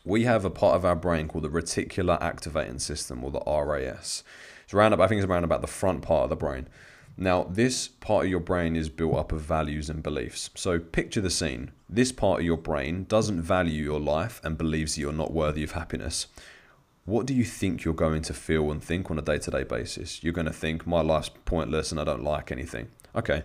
[0.05, 4.23] we have a part of our brain called the reticular activating system or the RAS.
[4.65, 6.67] It's around, I think it's around about the front part of the brain.
[7.15, 10.49] Now, this part of your brain is built up of values and beliefs.
[10.55, 11.71] So, picture the scene.
[11.87, 15.63] This part of your brain doesn't value your life and believes that you're not worthy
[15.63, 16.27] of happiness.
[17.05, 19.63] What do you think you're going to feel and think on a day to day
[19.63, 20.23] basis?
[20.23, 22.87] You're going to think, my life's pointless and I don't like anything.
[23.15, 23.43] Okay,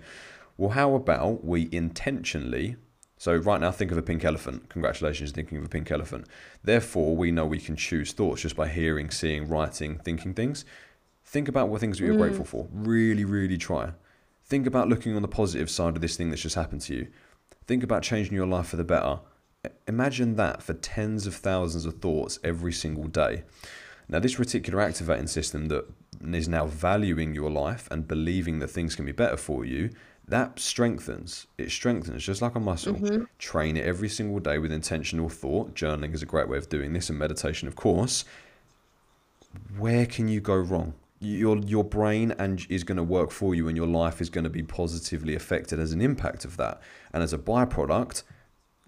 [0.57, 2.76] well, how about we intentionally
[3.18, 4.68] so right now, think of a pink elephant.
[4.68, 6.28] Congratulations, thinking of a pink elephant.
[6.62, 10.64] Therefore, we know we can choose thoughts just by hearing, seeing, writing, thinking things.
[11.28, 12.20] Think about what things that you're mm.
[12.20, 12.66] grateful for.
[12.72, 13.92] Really, really try.
[14.46, 17.08] Think about looking on the positive side of this thing that's just happened to you.
[17.66, 19.20] Think about changing your life for the better.
[19.86, 23.42] Imagine that for tens of thousands of thoughts every single day.
[24.08, 25.84] Now, this reticular activating system that
[26.32, 29.90] is now valuing your life and believing that things can be better for you,
[30.26, 31.46] that strengthens.
[31.58, 32.94] It strengthens just like a muscle.
[32.94, 33.24] Mm-hmm.
[33.38, 35.74] Train it every single day with intentional thought.
[35.74, 38.24] Journaling is a great way of doing this, and meditation, of course.
[39.76, 40.94] Where can you go wrong?
[41.20, 44.44] Your your brain and is going to work for you and your life is going
[44.44, 46.81] to be positively affected as an impact of that.
[47.12, 48.22] And as a byproduct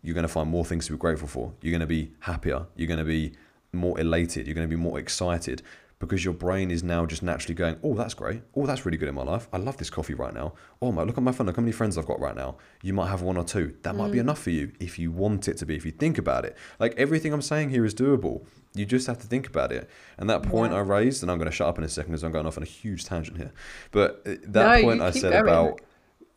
[0.02, 1.52] you're going to find more things to be grateful for.
[1.60, 2.66] You're going to be happier.
[2.74, 3.32] You're going to be
[3.72, 4.46] more elated.
[4.46, 5.62] You're going to be more excited
[6.00, 8.42] because your brain is now just naturally going, oh, that's great.
[8.56, 9.48] Oh, that's really good in my life.
[9.52, 10.54] I love this coffee right now.
[10.80, 11.46] Oh, my, look at my phone.
[11.46, 12.56] Look how many friends I've got right now.
[12.82, 13.76] You might have one or two.
[13.82, 14.22] That might be mm.
[14.22, 16.56] enough for you if you want it to be, if you think about it.
[16.78, 18.46] Like everything I'm saying here is doable.
[18.74, 19.90] You just have to think about it.
[20.16, 20.78] And that point yeah.
[20.78, 22.56] I raised, and I'm going to shut up in a second because I'm going off
[22.56, 23.52] on a huge tangent here.
[23.90, 25.42] But uh, that no, point I said going.
[25.42, 25.80] about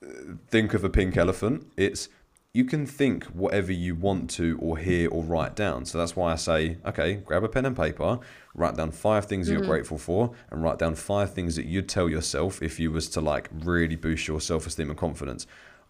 [0.05, 2.09] uh, think of a pink elephant, it's
[2.53, 5.85] you can think whatever you want to or hear or write down.
[5.85, 8.19] So that's why I say, okay, grab a pen and paper,
[8.53, 9.57] write down five things mm-hmm.
[9.57, 13.09] you're grateful for, and write down five things that you'd tell yourself if you was
[13.09, 15.47] to like really boost your self-esteem and confidence.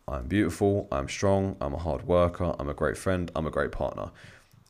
[0.07, 3.73] I'm beautiful, I'm strong, I'm a hard worker, I'm a great friend, I'm a great
[3.73, 4.11] partner.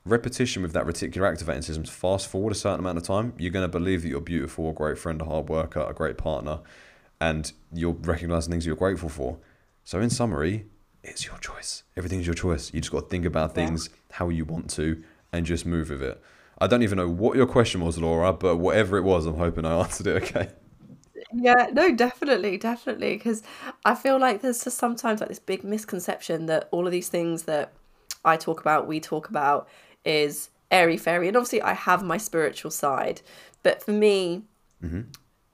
[0.04, 3.70] Repetition with that reticular activating system, fast forward a certain amount of time, you're going
[3.70, 6.60] to believe that you're beautiful, a great friend, a hard worker, a great partner,
[7.22, 9.38] and you're recognizing things you're grateful for.
[9.84, 10.66] So, in summary,
[11.04, 11.84] it's your choice.
[11.98, 12.74] Everything's your choice.
[12.74, 14.16] You just got to think about things yeah.
[14.18, 16.22] how you want to and just move with it.
[16.60, 19.66] I don't even know what your question was, Laura, but whatever it was, I'm hoping
[19.66, 20.50] I answered it okay.
[21.34, 23.16] Yeah, no, definitely, definitely.
[23.18, 23.44] Because
[23.86, 27.44] I feel like there's just sometimes like this big misconception that all of these things
[27.44, 27.74] that
[28.24, 29.68] I talk about, we talk about,
[30.06, 31.28] is airy fairy.
[31.28, 33.22] And obviously, I have my spiritual side.
[33.64, 34.44] But for me,
[34.84, 35.02] mm-hmm.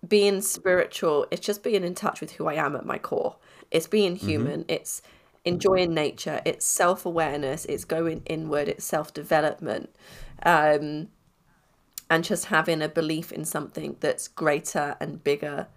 [0.07, 3.37] being spiritual, it's just being in touch with who I am at my core.
[3.71, 4.27] It's being mm-hmm.
[4.27, 4.59] human.
[4.61, 4.71] Mm-hmm.
[4.71, 5.01] It's
[5.45, 9.89] enjoying nature, it's self awareness, it's going inward, it's self development,
[10.43, 11.09] um,
[12.09, 15.67] and just having a belief in something that's greater and bigger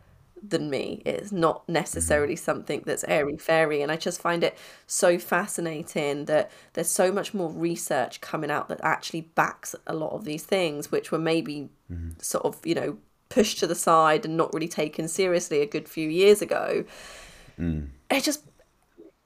[0.42, 1.02] than me.
[1.04, 2.44] It's not necessarily mm-hmm.
[2.44, 3.80] something that's airy fairy.
[3.82, 8.68] And I just find it so fascinating that there's so much more research coming out
[8.68, 12.10] that actually backs a lot of these things, which were maybe mm-hmm.
[12.18, 12.98] sort of, you know,
[13.28, 16.84] pushed to the side and not really taken seriously a good few years ago.
[17.58, 17.88] Mm.
[18.10, 18.42] It just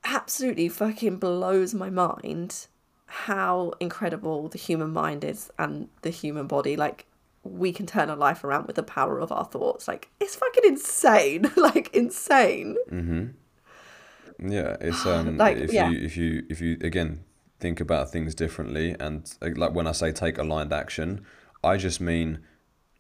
[0.07, 2.67] absolutely fucking blows my mind
[3.07, 6.77] how incredible the human mind is and the human body.
[6.77, 7.07] Like,
[7.43, 9.87] we can turn our life around with the power of our thoughts.
[9.87, 11.51] Like it's fucking insane.
[11.57, 12.77] like insane.
[12.91, 14.51] Mm-hmm.
[14.51, 15.89] Yeah, it's um Like, if yeah.
[15.89, 17.25] you if you if you again
[17.59, 21.25] think about things differently and like like, when I say take aligned action,
[21.65, 22.41] I just mean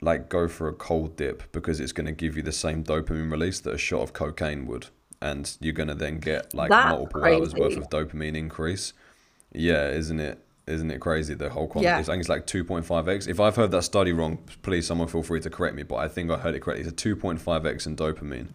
[0.00, 3.30] like go for a cold dip because it's going to give you the same dopamine
[3.30, 4.88] release that a shot of cocaine would
[5.30, 8.92] and you're going to then get like That's multiple hours worth of dopamine increase.
[9.52, 10.38] Yeah, isn't it?
[10.66, 11.34] Isn't it crazy?
[11.34, 11.84] The whole concept.
[11.84, 11.98] Yeah.
[11.98, 13.28] I think it's like 2.5x.
[13.28, 15.84] If I've heard that study wrong, please someone feel free to correct me.
[15.84, 16.84] But I think I heard it correctly.
[16.84, 18.48] It's a 2.5x in dopamine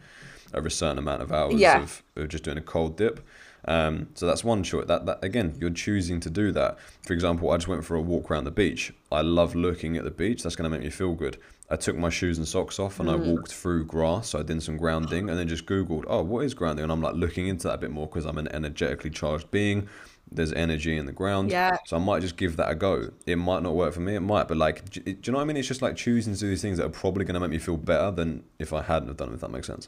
[0.53, 1.81] over a certain amount of hours Yeah.
[1.83, 3.25] of, of just doing a cold dip.
[3.65, 4.87] Um, so that's one choice.
[4.87, 6.77] That, that again, you're choosing to do that.
[7.05, 8.91] For example, I just went for a walk around the beach.
[9.11, 10.43] I love looking at the beach.
[10.43, 11.37] That's going to make me feel good.
[11.71, 13.27] I took my shoes and socks off and I Mm.
[13.27, 14.29] walked through grass.
[14.29, 16.83] So I did some grounding and then just Googled, oh, what is grounding?
[16.83, 19.87] And I'm like looking into that a bit more because I'm an energetically charged being.
[20.33, 21.49] There's energy in the ground.
[21.49, 21.77] Yeah.
[21.85, 23.11] So I might just give that a go.
[23.25, 24.15] It might not work for me.
[24.15, 25.57] It might, but like, do, do you know what I mean?
[25.57, 27.57] It's just like choosing to do these things that are probably going to make me
[27.57, 29.35] feel better than if I hadn't have done it.
[29.35, 29.87] If that makes sense.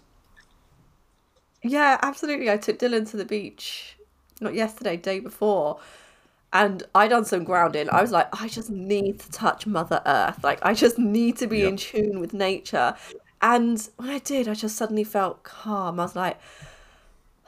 [1.61, 2.49] Yeah, absolutely.
[2.49, 3.97] I took Dylan to the beach,
[4.41, 5.79] not yesterday, day before,
[6.53, 7.89] and I done some grounding.
[7.89, 10.43] I was like, I just need to touch Mother Earth.
[10.43, 11.69] Like, I just need to be Yeah.
[11.69, 12.95] in tune with nature.
[13.41, 15.99] And when I did, I just suddenly felt calm.
[15.99, 16.39] I was like,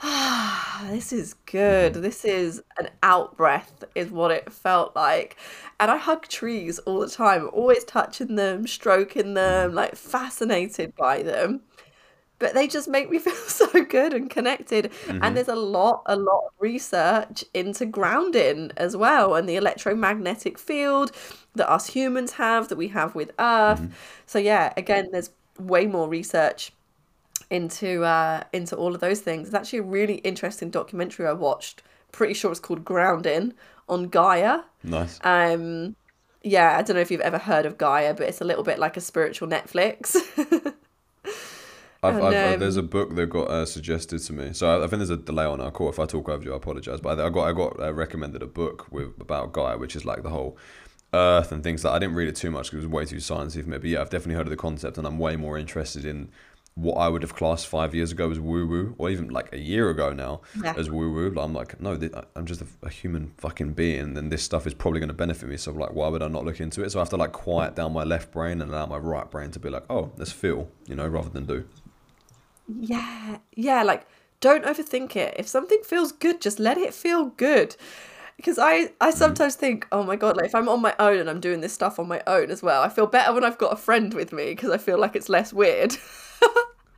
[0.01, 1.93] ah, this is good.
[1.93, 5.37] This is an out breath, is what it felt like.
[5.79, 11.21] And I hug trees all the time, always touching them, stroking them, like fascinated by
[11.21, 11.61] them
[12.39, 14.91] but they just make me feel so good and connected.
[15.21, 20.57] And there's a lot a lot of research into grounding as well and the electromagnetic
[20.57, 21.11] field
[21.55, 23.87] that us humans have that we have with earth.
[24.25, 26.71] So yeah again there's way more research
[27.49, 29.47] into uh into all of those things.
[29.47, 33.53] It's actually a really interesting documentary i watched pretty sure it's called grounding
[33.87, 34.61] on gaia.
[34.83, 35.19] Nice.
[35.23, 35.95] um
[36.43, 38.77] yeah i don't know if you've ever heard of gaia but it's a little bit
[38.79, 40.15] like a spiritual netflix
[42.05, 44.53] I've, And, I've, uh, there's a um, book that got uh, suggested to me.
[44.53, 45.89] So I, I think there's a delay on our call.
[45.89, 46.99] If I talk over you, I apologize.
[47.01, 50.05] But I, I got I got uh, recommended a book with about Gaia, which is
[50.05, 50.57] like the whole
[51.13, 51.81] Earth and things.
[51.83, 53.77] That I didn't read it too much because it was way too sciencey for me.
[53.77, 56.29] But yeah, I've definitely heard of the concept, and I'm way more interested in
[56.77, 59.57] what I would have classed five years ago as woo woo, or even like a
[59.57, 60.73] year ago now Yeah.
[60.75, 61.33] as woo woo.
[61.39, 64.73] I'm like, no, thi- I'm just a, a human fucking being, and this stuff is
[64.73, 65.55] probably going to benefit me.
[65.55, 66.91] So like, why would I not look into it?
[66.91, 69.51] So I have to like quiet down my left brain and allow my right brain
[69.51, 71.63] to be like, oh, let's feel, you know, rather than do.
[72.67, 74.07] Yeah, yeah, like
[74.39, 75.35] don't overthink it.
[75.37, 77.75] If something feels good, just let it feel good.
[78.37, 79.17] Because I, I hmm.
[79.17, 81.73] sometimes think, oh my God, like if I'm on my own and I'm doing this
[81.73, 84.33] stuff on my own as well, I feel better when I've got a friend with
[84.33, 85.95] me because I feel like it's less weird.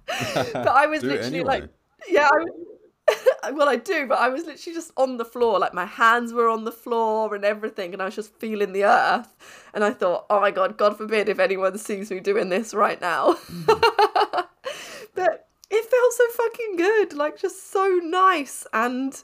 [0.07, 1.61] but I was literally anyway.
[1.61, 1.69] like,
[2.09, 2.67] yeah, I, was-
[3.53, 6.49] well, I do, but I was literally just on the floor, like my hands were
[6.49, 9.35] on the floor and everything, and I was just feeling the earth.
[9.73, 12.99] And I thought, oh my God, God forbid if anyone sees me doing this right
[12.99, 13.33] now.
[13.33, 13.63] Hmm.
[15.15, 19.23] but it felt so fucking good, like just so nice and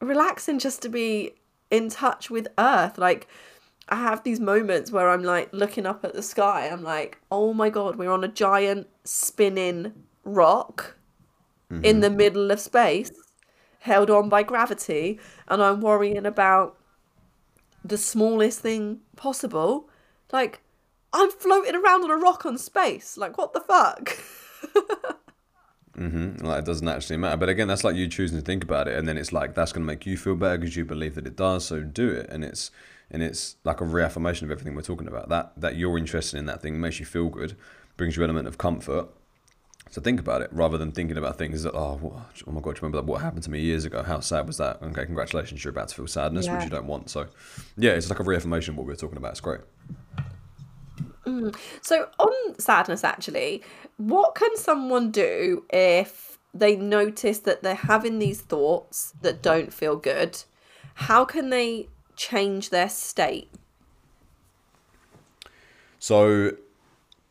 [0.00, 1.32] relaxing just to be
[1.70, 2.98] in touch with earth.
[2.98, 3.26] Like
[3.88, 6.68] I have these moments where I'm like looking up at the sky.
[6.70, 9.92] I'm like, oh my god, we're on a giant spinning
[10.24, 10.96] rock
[11.70, 12.00] in mm-hmm.
[12.00, 13.10] the middle of space,
[13.80, 16.76] held on by gravity, and I'm worrying about
[17.84, 19.88] the smallest thing possible.
[20.32, 20.60] Like
[21.12, 23.16] I'm floating around on a rock on space.
[23.16, 24.18] Like what the fuck?
[25.96, 26.44] Mm-hmm.
[26.46, 27.36] Like it doesn't actually matter.
[27.36, 29.72] But again, that's like you choosing to think about it, and then it's like that's
[29.72, 31.64] going to make you feel better because you believe that it does.
[31.66, 32.70] So do it, and it's
[33.10, 35.28] and it's like a reaffirmation of everything we're talking about.
[35.28, 37.56] That that you're interested in that thing makes you feel good,
[37.96, 39.08] brings you an element of comfort.
[39.90, 42.74] So think about it rather than thinking about things that oh what, oh my god,
[42.74, 44.02] do you remember that what happened to me years ago?
[44.04, 44.80] How sad was that?
[44.82, 46.56] Okay, congratulations, you're about to feel sadness, Yeah.
[46.56, 47.10] which you don't want.
[47.10, 47.26] So
[47.76, 49.32] yeah, it's like a reaffirmation of what we were talking about.
[49.32, 49.62] It's great.
[51.28, 51.56] Mm.
[51.82, 53.62] So on sadness, actually,
[53.96, 59.96] what can someone do if they notice that they're having these thoughts that don't feel
[59.96, 60.42] good?
[60.94, 63.50] How can they change their state?
[65.98, 66.52] So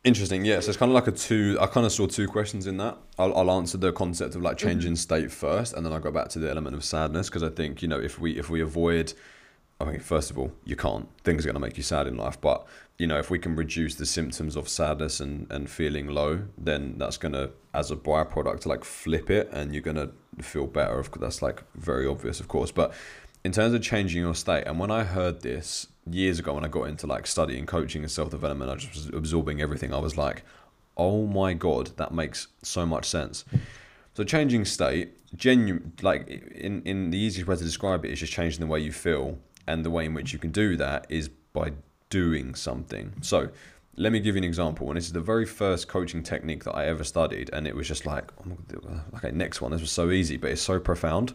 [0.04, 0.60] interesting, yeah.
[0.60, 1.58] So it's kind of like a two.
[1.60, 2.98] I kind of saw two questions in that.
[3.18, 4.98] I'll, I'll answer the concept of like changing mm-hmm.
[4.98, 7.82] state first, and then I'll go back to the element of sadness because I think
[7.82, 9.14] you know if we if we avoid,
[9.80, 11.08] I mean, first of all, you can't.
[11.24, 12.66] Things are going to make you sad in life, but
[12.98, 16.96] you know if we can reduce the symptoms of sadness and and feeling low, then
[16.98, 20.10] that's gonna as a byproduct like flip it, and you're gonna
[20.42, 21.04] feel better.
[21.20, 22.94] That's like very obvious, of course, but
[23.44, 26.68] in terms of changing your state and when i heard this years ago when i
[26.68, 30.44] got into like studying coaching and self-development i just was absorbing everything i was like
[30.98, 33.46] oh my god that makes so much sense
[34.16, 38.34] so changing state genuine like in in the easiest way to describe it is just
[38.34, 39.38] changing the way you feel
[39.68, 41.74] and the way in which you can do that is by
[42.10, 43.14] doing something.
[43.22, 43.50] So
[43.96, 44.88] let me give you an example.
[44.88, 47.88] And this is the very first coaching technique that I ever studied, and it was
[47.88, 49.72] just like, oh okay, next one.
[49.72, 51.34] This was so easy, but it's so profound.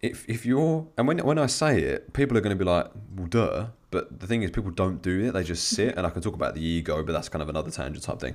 [0.00, 2.90] If if you're and when when I say it, people are going to be like,
[3.14, 3.66] well, duh.
[3.90, 5.32] But the thing is, people don't do it.
[5.32, 7.70] They just sit, and I can talk about the ego, but that's kind of another
[7.70, 8.34] tangent type thing.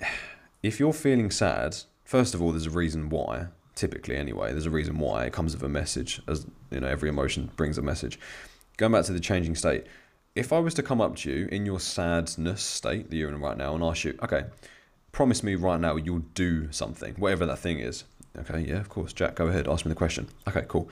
[0.62, 1.74] If you're feeling sad,
[2.04, 3.46] first of all, there's a reason why.
[3.74, 6.20] Typically, anyway, there's a reason why it comes with a message.
[6.26, 8.18] As you know, every emotion brings a message.
[8.76, 9.86] Going back to the changing state,
[10.34, 13.40] if I was to come up to you in your sadness state that you're in
[13.40, 14.44] right now and ask you, okay,
[15.12, 18.04] promise me right now you'll do something, whatever that thing is.
[18.38, 20.28] Okay, yeah, of course, Jack, go ahead, ask me the question.
[20.48, 20.88] Okay, cool.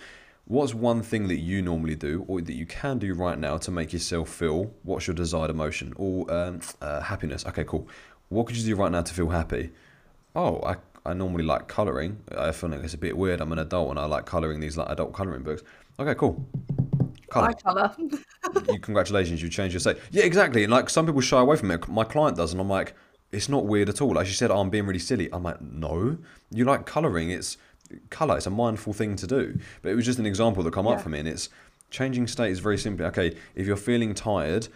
[0.46, 3.70] What's one thing that you normally do or that you can do right now to
[3.70, 7.44] make yourself feel what's your desired emotion or um, uh, happiness?
[7.46, 7.86] Okay, cool.
[8.30, 9.70] What could you do right now to feel happy?
[10.34, 10.76] Oh, I,
[11.09, 12.18] I normally like colouring.
[12.36, 13.40] I feel like it's a bit weird.
[13.40, 15.62] I'm an adult and I like colouring these like adult colouring books.
[15.98, 16.46] Okay, cool.
[17.30, 17.48] Colour.
[17.48, 17.96] I colour.
[18.72, 19.96] you, congratulations, you changed your state.
[20.11, 20.64] Yeah, exactly.
[20.64, 21.88] And like some people shy away from it.
[21.88, 22.94] My client does, and I'm like,
[23.32, 24.14] it's not weird at all.
[24.14, 25.30] Like she said, oh, I'm being really silly.
[25.32, 26.18] I'm like, no,
[26.50, 27.30] you like colouring.
[27.30, 27.56] It's
[28.11, 28.36] colour.
[28.36, 29.59] It's a mindful thing to do.
[29.80, 30.92] But it was just an example that come yeah.
[30.92, 31.48] up for me, and it's
[31.90, 33.06] changing state is very simple.
[33.06, 34.68] Okay, if you're feeling tired,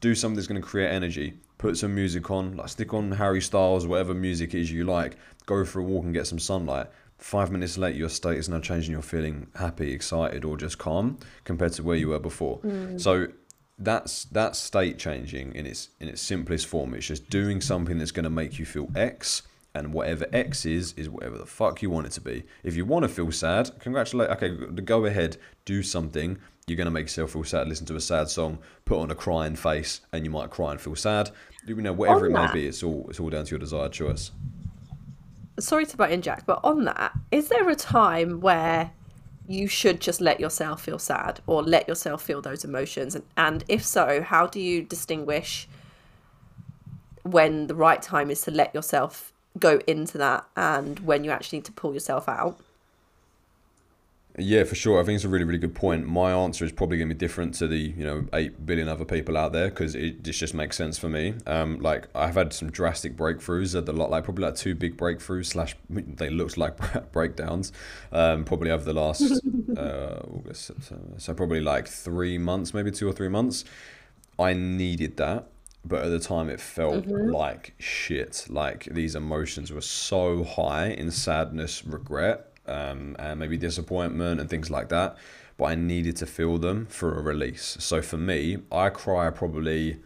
[0.00, 1.34] do something that's going to create energy.
[1.58, 5.16] Put some music on, like stick on Harry Styles, whatever music is you like.
[5.46, 6.88] Go for a walk and get some sunlight
[7.18, 11.18] five minutes later your state is now changing you're feeling happy excited or just calm
[11.44, 13.00] compared to where you were before mm.
[13.00, 13.26] so
[13.78, 18.12] that's that's state changing in its in its simplest form it's just doing something that's
[18.12, 19.42] going to make you feel x
[19.74, 22.84] and whatever x is is whatever the fuck you want it to be if you
[22.84, 24.50] want to feel sad congratulate okay
[24.82, 26.38] go ahead do something
[26.68, 29.14] you're going to make yourself feel sad listen to a sad song put on a
[29.14, 31.30] crying face and you might cry and feel sad
[31.66, 34.30] you know whatever it may be it's all it's all down to your desired choice
[35.60, 38.92] sorry to butt in, Jack, but on that, is there a time where
[39.46, 43.14] you should just let yourself feel sad or let yourself feel those emotions?
[43.14, 45.68] And, and if so, how do you distinguish
[47.22, 51.58] when the right time is to let yourself go into that and when you actually
[51.58, 52.58] need to pull yourself out?
[54.38, 55.00] Yeah, for sure.
[55.00, 56.06] I think it's a really, really good point.
[56.06, 59.04] My answer is probably going to be different to the you know eight billion other
[59.04, 61.34] people out there because it just, just makes sense for me.
[61.46, 64.96] Um, like I've had some drastic breakthroughs at the lot, like probably like two big
[64.96, 66.76] breakthroughs slash they looked like
[67.12, 67.72] breakdowns.
[68.12, 69.22] Um, probably over the last
[69.76, 71.14] uh, August, September.
[71.18, 73.64] so probably like three months, maybe two or three months.
[74.38, 75.48] I needed that
[75.84, 77.30] but at the time it felt mm-hmm.
[77.30, 84.40] like shit like these emotions were so high in sadness regret um, and maybe disappointment
[84.40, 85.16] and things like that.
[85.56, 87.76] But I needed to feel them for a release.
[87.80, 89.98] So for me, I cry probably.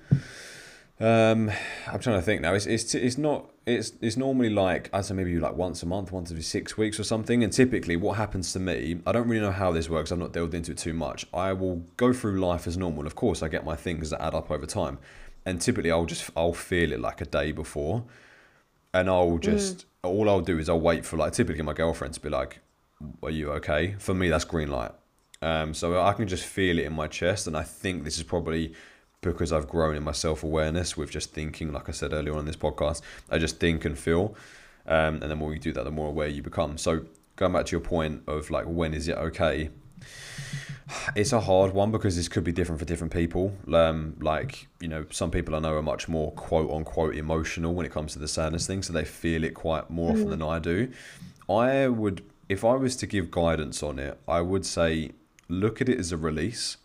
[0.99, 1.51] Um,
[1.91, 2.55] I'm trying to think now.
[2.55, 3.51] It's it's it's not.
[3.67, 6.99] It's it's normally like I say maybe like once a month, once every six weeks
[6.99, 7.43] or something.
[7.45, 10.13] And typically, what happens to me, I don't really know how this works.
[10.13, 11.27] I've not delved into it too much.
[11.35, 13.07] I will go through life as normal.
[13.07, 14.99] Of course, I get my things that add up over time,
[15.45, 18.05] and typically I'll just I'll feel it like a day before,
[18.95, 22.15] and I'll just mm all I'll do is I'll wait for like typically my girlfriend
[22.15, 22.59] to be like,
[23.23, 24.91] "Are you okay?" For me, that's green light.
[25.41, 28.25] Um, so I can just feel it in my chest, and I think this is
[28.25, 28.75] probably
[29.21, 31.73] because I've grown in my self awareness with just thinking.
[31.73, 34.35] Like I said earlier on in this podcast, I just think and feel,
[34.87, 36.79] um, and the more you do that, the more aware you become.
[36.79, 39.71] So going back to your point of like when is it okay?
[41.15, 43.57] It's a hard one because this could be different for different people.
[43.73, 47.87] Um, like you know, some people I know are much more quote unquote emotional when
[47.87, 50.31] it comes to the sadness thing, so they feel it quite more often mm.
[50.31, 50.91] than I do.
[51.49, 55.13] I would, if I was to give guidance on it, I would say
[55.49, 56.77] look at it as a release.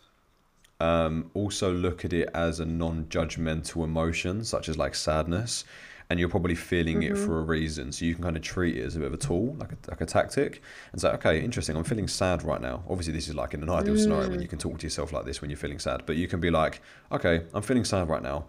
[0.79, 5.63] Um, also look at it as a non-judgmental emotion, such as like sadness
[6.09, 7.15] and you're probably feeling mm-hmm.
[7.15, 7.91] it for a reason.
[7.91, 9.77] So you can kind of treat it as a bit of a tool, like a,
[9.89, 11.75] like a tactic, and say, okay, interesting.
[11.75, 12.83] I'm feeling sad right now.
[12.89, 13.99] Obviously, this is like in an ideal mm.
[13.99, 16.03] scenario when you can talk to yourself like this when you're feeling sad.
[16.05, 16.81] But you can be like,
[17.11, 18.45] okay, I'm feeling sad right now.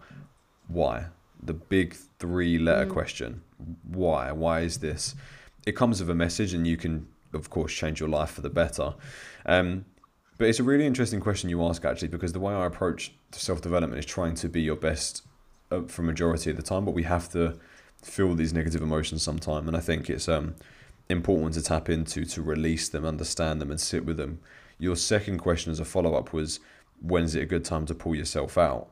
[0.67, 1.07] Why?
[1.43, 2.93] The big three-letter mm.
[2.93, 3.41] question.
[3.83, 4.31] Why?
[4.31, 5.15] Why is this?
[5.65, 8.49] It comes with a message, and you can, of course, change your life for the
[8.49, 8.93] better.
[9.45, 9.85] Um,
[10.37, 13.59] but it's a really interesting question you ask, actually, because the way I approach self
[13.61, 15.23] development is trying to be your best
[15.87, 17.57] for majority of the time, but we have to
[18.01, 19.67] feel these negative emotions sometime.
[19.67, 20.55] And I think it's um,
[21.09, 24.39] important to tap into to release them, understand them, and sit with them.
[24.77, 26.59] Your second question as a follow up was
[27.01, 28.89] when's it a good time to pull yourself out?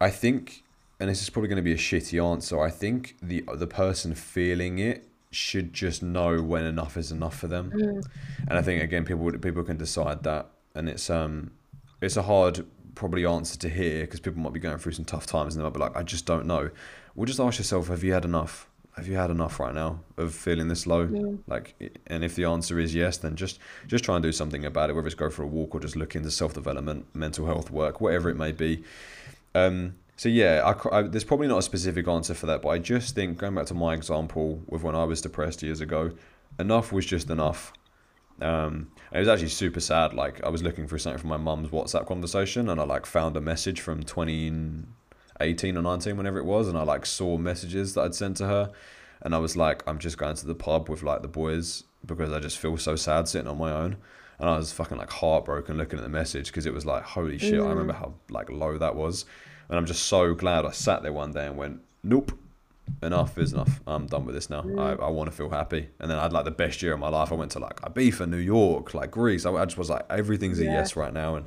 [0.00, 0.62] I think,
[1.00, 2.60] and this is probably going to be a shitty answer.
[2.60, 7.48] I think the the person feeling it should just know when enough is enough for
[7.48, 7.72] them.
[7.74, 8.06] Mm.
[8.48, 11.50] And I think again, people people can decide that, and it's um,
[12.00, 12.64] it's a hard
[12.98, 15.64] probably answer to hear because people might be going through some tough times and they
[15.64, 16.70] might be like, I just don't know.
[17.14, 18.68] Well, just ask yourself, have you had enough?
[18.98, 21.06] have you had enough right now of feeling this low?
[21.06, 21.38] Mm.
[21.46, 24.90] Like, and if the answer is yes, then just just try and do something about
[24.90, 24.94] it.
[24.94, 28.00] Whether it's go for a walk or just look into self development, mental health work,
[28.00, 28.82] whatever it may be.
[29.54, 32.78] Um, so yeah, I, I, there's probably not a specific answer for that, but I
[32.78, 36.10] just think going back to my example with when I was depressed years ago,
[36.58, 37.72] enough was just enough.
[38.40, 40.14] Um, it was actually super sad.
[40.14, 43.36] Like I was looking for something from my mum's WhatsApp conversation, and I like found
[43.36, 48.02] a message from 2018 or 19, whenever it was, and I like saw messages that
[48.02, 48.72] I'd sent to her,
[49.22, 52.32] and I was like, I'm just going to the pub with like the boys because
[52.32, 53.96] I just feel so sad sitting on my own.
[54.38, 57.38] And I was fucking like heartbroken looking at the message because it was like, holy
[57.38, 59.24] shit, I remember how like low that was.
[59.68, 62.38] And I'm just so glad I sat there one day and went, nope,
[63.02, 63.80] enough is enough.
[63.86, 64.64] I'm done with this now.
[64.78, 65.88] I, I want to feel happy.
[66.00, 67.30] And then I had like the best year of my life.
[67.32, 69.46] I went to like Ibiza, New York, like Greece.
[69.46, 70.72] I, I just was like, everything's a Yeah.
[70.74, 71.36] yes right now.
[71.36, 71.46] And,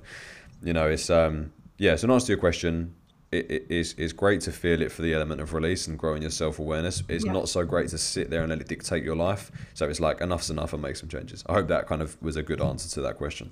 [0.64, 2.94] you know, it's, um, yeah, so in answer to your question,
[3.32, 6.22] it, it is it's great to feel it for the element of release and growing
[6.22, 7.02] your self awareness.
[7.08, 7.32] It's Yeah.
[7.32, 9.52] not so great to sit there and let it dictate your life.
[9.74, 11.44] So it's like enough's enough and make some changes.
[11.48, 13.52] I hope that kind of was a good answer to that question.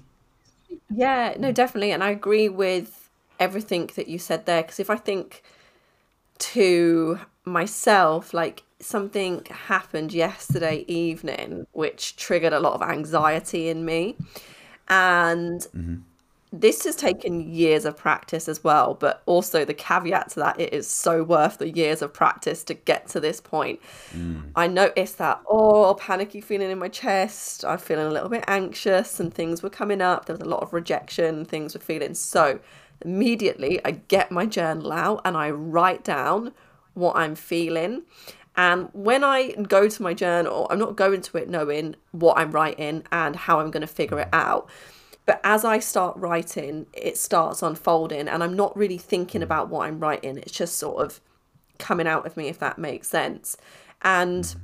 [0.93, 1.91] Yeah, no, definitely.
[1.91, 3.09] And I agree with
[3.39, 4.61] everything that you said there.
[4.63, 5.43] Because if I think
[6.39, 7.19] to
[7.51, 14.15] myself, like something happened yesterday evening, which triggered a lot of anxiety in me.
[14.87, 15.95] And mm-hmm.
[16.51, 18.95] this has taken years of practice as well.
[18.95, 22.73] But also, the caveat to that, it is so worth the years of practice to
[22.73, 23.79] get to this point.
[24.13, 24.51] Mm.
[24.55, 27.65] I noticed that, oh, panicky feeling in my chest.
[27.65, 30.25] I'm feeling a little bit anxious and things were coming up.
[30.25, 32.15] There was a lot of rejection, things were feeling.
[32.15, 32.59] So
[33.01, 36.53] immediately I get my journal out and I write down
[36.99, 38.03] what I'm feeling.
[38.55, 42.51] And when I go to my journal, I'm not going to it knowing what I'm
[42.51, 44.69] writing and how I'm going to figure it out.
[45.25, 49.87] But as I start writing, it starts unfolding, and I'm not really thinking about what
[49.87, 50.39] I'm writing.
[50.39, 51.21] It's just sort of
[51.77, 53.55] coming out of me, if that makes sense.
[54.01, 54.55] And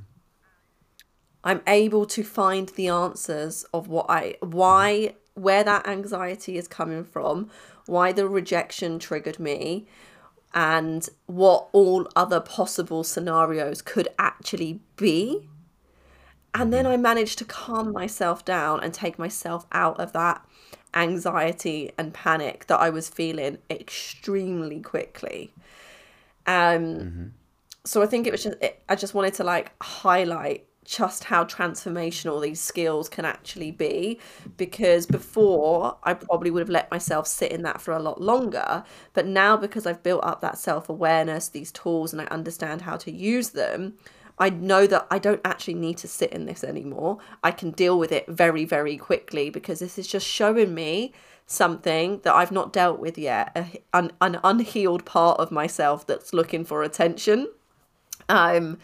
[1.44, 7.04] I'm able to find the answers of what I, why, where that anxiety is coming
[7.04, 7.52] from,
[7.86, 9.88] why the rejection triggered me,
[10.54, 15.50] and what all other possible scenarios could actually be.
[16.54, 20.46] And then I managed to calm myself down and take myself out of that
[20.94, 25.52] anxiety and panic that I was feeling extremely quickly.
[26.48, 27.34] Um,
[27.84, 31.44] so I think it was just it, I just wanted to like highlight just how
[31.44, 34.20] transformational these skills can actually be
[34.56, 38.84] because before I probably would have let myself sit in that for a lot longer
[39.14, 43.12] but now because I've built up that self-awareness these tools and I understand how to
[43.12, 43.96] use them
[44.38, 47.20] I know that I don't actually need to sit in this anymore.
[47.42, 51.14] I can deal with it very very quickly because this is just showing me
[51.48, 56.34] something that I've not dealt with yet a, an, an unhealed part of myself that's
[56.34, 57.48] looking for attention
[58.30, 58.78] um,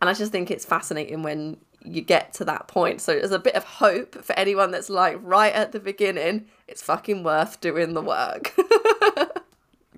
[0.00, 3.00] and I just think it's fascinating when you get to that point.
[3.00, 6.46] So there's a bit of hope for anyone that's like right at the beginning.
[6.66, 8.54] It's fucking worth doing the work.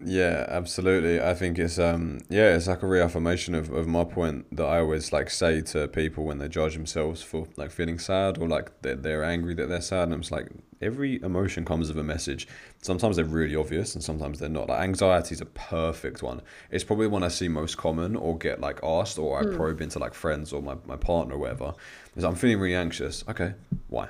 [0.02, 1.20] Yeah, absolutely.
[1.20, 4.78] I think it's um yeah, it's like a reaffirmation of, of my point that I
[4.78, 8.80] always like say to people when they judge themselves for like feeling sad or like
[8.80, 10.48] they're, they're angry that they're sad and I'm just like
[10.80, 12.48] every emotion comes with a message.
[12.80, 14.70] Sometimes they're really obvious and sometimes they're not.
[14.70, 16.40] Like anxiety is a perfect one.
[16.70, 19.98] It's probably one I see most common or get like asked or I probe into
[19.98, 21.74] like friends or my, my partner or whatever.
[22.16, 23.22] Is I'm feeling really anxious.
[23.28, 23.52] Okay,
[23.88, 24.08] why?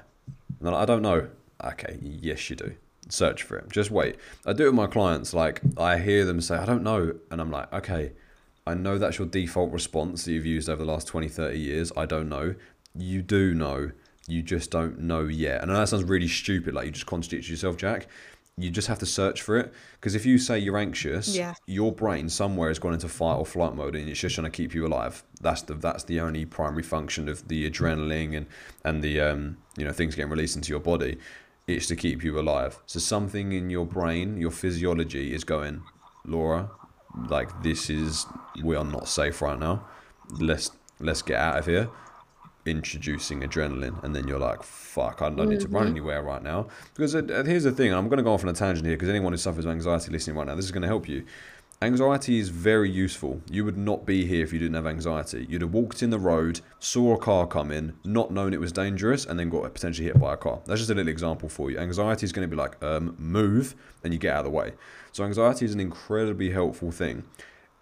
[0.61, 1.29] And like, I don't know.
[1.65, 2.77] Okay, yes you do
[3.13, 3.69] search for it.
[3.71, 4.17] Just wait.
[4.47, 5.35] I do it with my clients.
[5.35, 7.15] Like I hear them say, I don't know.
[7.31, 8.13] And I'm like, okay,
[8.67, 11.93] I know that's your default response that you've used over the last 20, 30 years.
[11.97, 12.55] I don't know.
[12.95, 13.91] You do know.
[14.29, 15.63] You just don't know yet.
[15.63, 16.75] And I know that sounds really stupid.
[16.75, 18.07] Like you just contradict yourself, Jack.
[18.57, 19.73] You just have to search for it.
[19.95, 21.55] Because if you say you're anxious, Yeah.
[21.67, 24.51] your brain somewhere has gone into fight or flight mode and it's just trying to
[24.51, 25.25] keep you alive.
[25.41, 28.47] That's the that's the only primary function of the adrenaline and,
[28.85, 31.17] and the um, you know, things getting released into your body
[31.77, 32.79] it's to keep you alive.
[32.87, 35.83] So something in your brain, your physiology is going,
[36.25, 36.71] Laura,
[37.29, 38.27] like this is
[38.63, 39.87] we are not safe right now.
[40.39, 41.89] Let's let's get out of here.
[42.67, 45.23] Introducing adrenaline, and then you're like, "Fuck!
[45.23, 48.09] I don't need to run anywhere right now." Because uh, uh, here's the thing: I'm
[48.09, 50.47] going to go off on a tangent here because anyone who suffers anxiety listening right
[50.47, 51.25] now, this is going to help you.
[51.83, 53.41] Anxiety is very useful.
[53.51, 55.47] You would not be here if you didn't have anxiety.
[55.49, 58.71] You'd have walked in the road, saw a car come in, not known it was
[58.71, 60.61] dangerous, and then got potentially hit by a car.
[60.67, 61.79] That's just a little example for you.
[61.79, 63.75] Anxiety is going to be like, um, move,
[64.05, 64.75] and you get out of the way.
[65.13, 67.25] So anxiety is an incredibly helpful thing.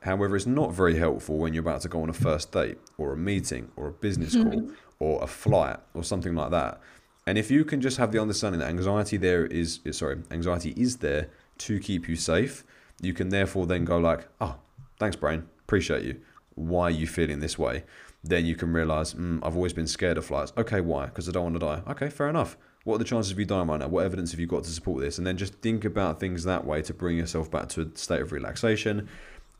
[0.02, 3.14] However, it's not very helpful when you're about to go on a first date, or
[3.14, 4.70] a meeting, or a business call,
[5.00, 6.80] or a flight, or something like that.
[7.26, 10.72] And if you can just have the understanding that anxiety there is, is sorry, anxiety
[10.76, 12.62] is there to keep you safe,
[13.00, 14.56] you can therefore then go like, oh,
[14.98, 16.20] thanks, brain, appreciate you.
[16.54, 17.84] Why are you feeling this way?
[18.24, 20.52] then you can realize mm, I've always been scared of flights.
[20.56, 21.06] Okay, why?
[21.06, 21.82] Because I don't want to die.
[21.90, 22.56] Okay, fair enough.
[22.84, 23.88] What are the chances of you dying right now?
[23.88, 25.18] What evidence have you got to support this?
[25.18, 28.20] And then just think about things that way to bring yourself back to a state
[28.20, 29.08] of relaxation.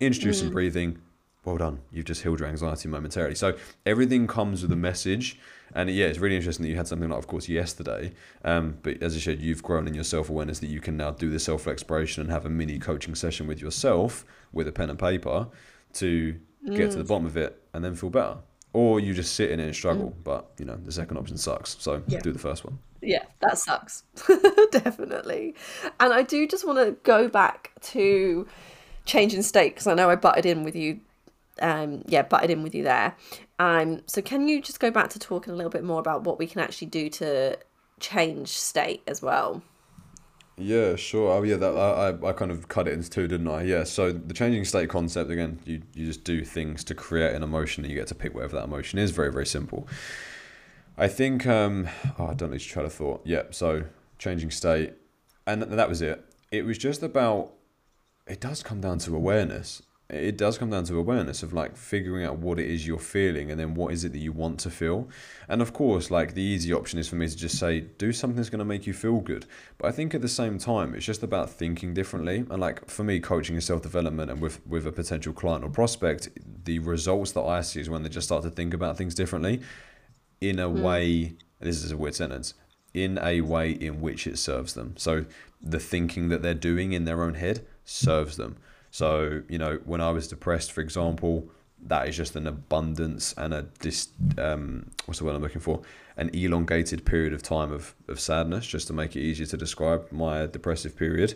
[0.01, 0.99] Introduce some breathing.
[1.45, 1.81] Well done.
[1.93, 3.35] You've just healed your anxiety momentarily.
[3.35, 5.39] So everything comes with a message.
[5.75, 8.13] And yeah, it's really interesting that you had something like, of course, yesterday.
[8.45, 11.11] Um, but as I said, you've grown in your self awareness that you can now
[11.11, 14.91] do the self exploration and have a mini coaching session with yourself with a pen
[14.91, 15.49] and paper
[15.95, 16.39] to
[16.75, 18.37] get to the bottom of it and then feel better.
[18.73, 20.15] Or you just sit in it and struggle.
[20.23, 21.77] But, you know, the second option sucks.
[21.79, 22.21] So Yeah.
[22.21, 22.79] do the first one.
[23.01, 24.03] Yeah, that sucks.
[24.71, 25.55] Definitely.
[26.01, 28.47] And I do just want to go back to
[29.05, 31.01] changing state because I know I butted in with you.
[31.61, 33.17] Um, yeah, butted in with you there.
[33.59, 36.39] Um, so can you just go back to talking a little bit more about what
[36.39, 37.59] we can actually do to
[38.01, 39.63] change state as well?
[40.57, 41.31] Yeah, sure.
[41.33, 43.63] Oh, yeah, that I, I- kind of cut it into two, didn't I?
[43.63, 43.85] Yeah.
[43.85, 47.85] So the changing state concept again, you you just do things to create an emotion,
[47.85, 49.13] and you get to pick whatever that emotion is.
[49.13, 49.87] Very very simple.
[50.97, 51.47] I think.
[51.47, 51.89] Um,
[52.19, 53.21] oh, I don't need to try to thought.
[53.25, 53.43] Yeah.
[53.51, 53.85] So
[54.19, 54.95] changing state,
[55.47, 56.25] and th- that was it.
[56.51, 57.53] It was just about.
[58.27, 59.83] It does come down to awareness.
[60.11, 63.51] It does come down to awareness of like figuring out what it is you're feeling
[63.51, 65.09] and then what is it that you want to feel.
[65.51, 68.37] And of course, like the easy option is for me to just say, do something
[68.37, 69.45] that's going to make you feel good.
[69.77, 72.47] But I think at the same time, it's just about thinking differently.
[72.51, 75.69] And like for me, coaching and self development and with, with a potential client or
[75.69, 76.31] prospect,
[76.65, 79.61] the results that I see is when they just start to think about things differently
[80.41, 80.83] in a hmm.
[80.83, 82.55] way, this is a weird sentence,
[82.95, 84.95] in a way in which it serves them.
[84.97, 85.25] So
[85.61, 88.57] the thinking that they're doing in their own head serves them.
[88.91, 91.49] So, you know, when I was depressed, for example,
[91.87, 95.81] that is just an abundance and a dis um what's the word I'm looking for?
[96.17, 100.11] An elongated period of time of, of sadness, just to make it easier to describe
[100.11, 101.35] my depressive period.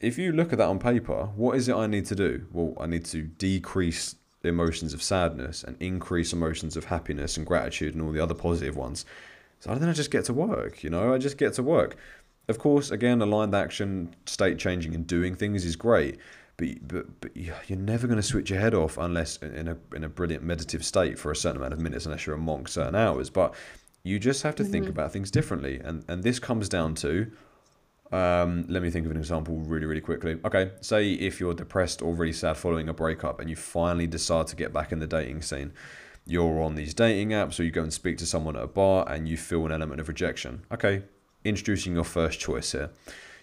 [0.00, 2.46] If you look at that on paper, what is it I need to do?
[2.52, 7.46] Well, I need to decrease the emotions of sadness and increase emotions of happiness and
[7.46, 9.06] gratitude and all the other positive ones.
[9.60, 11.96] So I then I just get to work, you know, I just get to work.
[12.48, 16.18] Of course, again, aligned action, state changing, and doing things is great,
[16.56, 19.76] but but, but you- you're never going to switch your head off unless in a
[19.94, 22.68] in a brilliant meditative state for a certain amount of minutes, unless you're a monk,
[22.68, 23.30] certain hours.
[23.30, 23.54] But
[24.02, 27.30] you just have to think about things differently, and and this comes down to.
[28.12, 30.38] Um, let me think of an example really, really quickly.
[30.44, 34.46] Okay, say if you're depressed or really sad following a breakup and you finally decide
[34.48, 35.72] to get back in the dating scene,
[36.26, 39.04] you're on these dating apps or you go and speak to someone at a bar
[39.10, 40.64] and you feel an element of rejection.
[40.70, 41.02] Okay,
[41.44, 42.90] introducing your first choice here.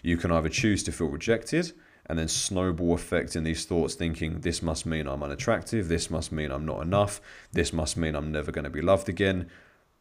[0.02, 1.72] You can either choose to feel rejected
[2.06, 6.32] and then snowball effect in these thoughts, thinking this must mean I'm unattractive, this must
[6.32, 7.20] mean I'm not enough,
[7.52, 9.48] this must mean I'm never going to be loved again.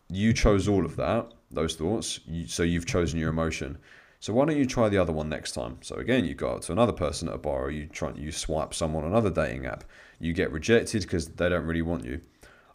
[0.10, 3.78] You chose all of that, those thoughts, so you've chosen your emotion.
[4.20, 5.78] So why don't you try the other one next time?
[5.82, 8.74] So again, you go to another person at a bar, or you try you swipe
[8.74, 9.84] someone on another dating app.
[10.20, 12.22] You get rejected because they don't really want you.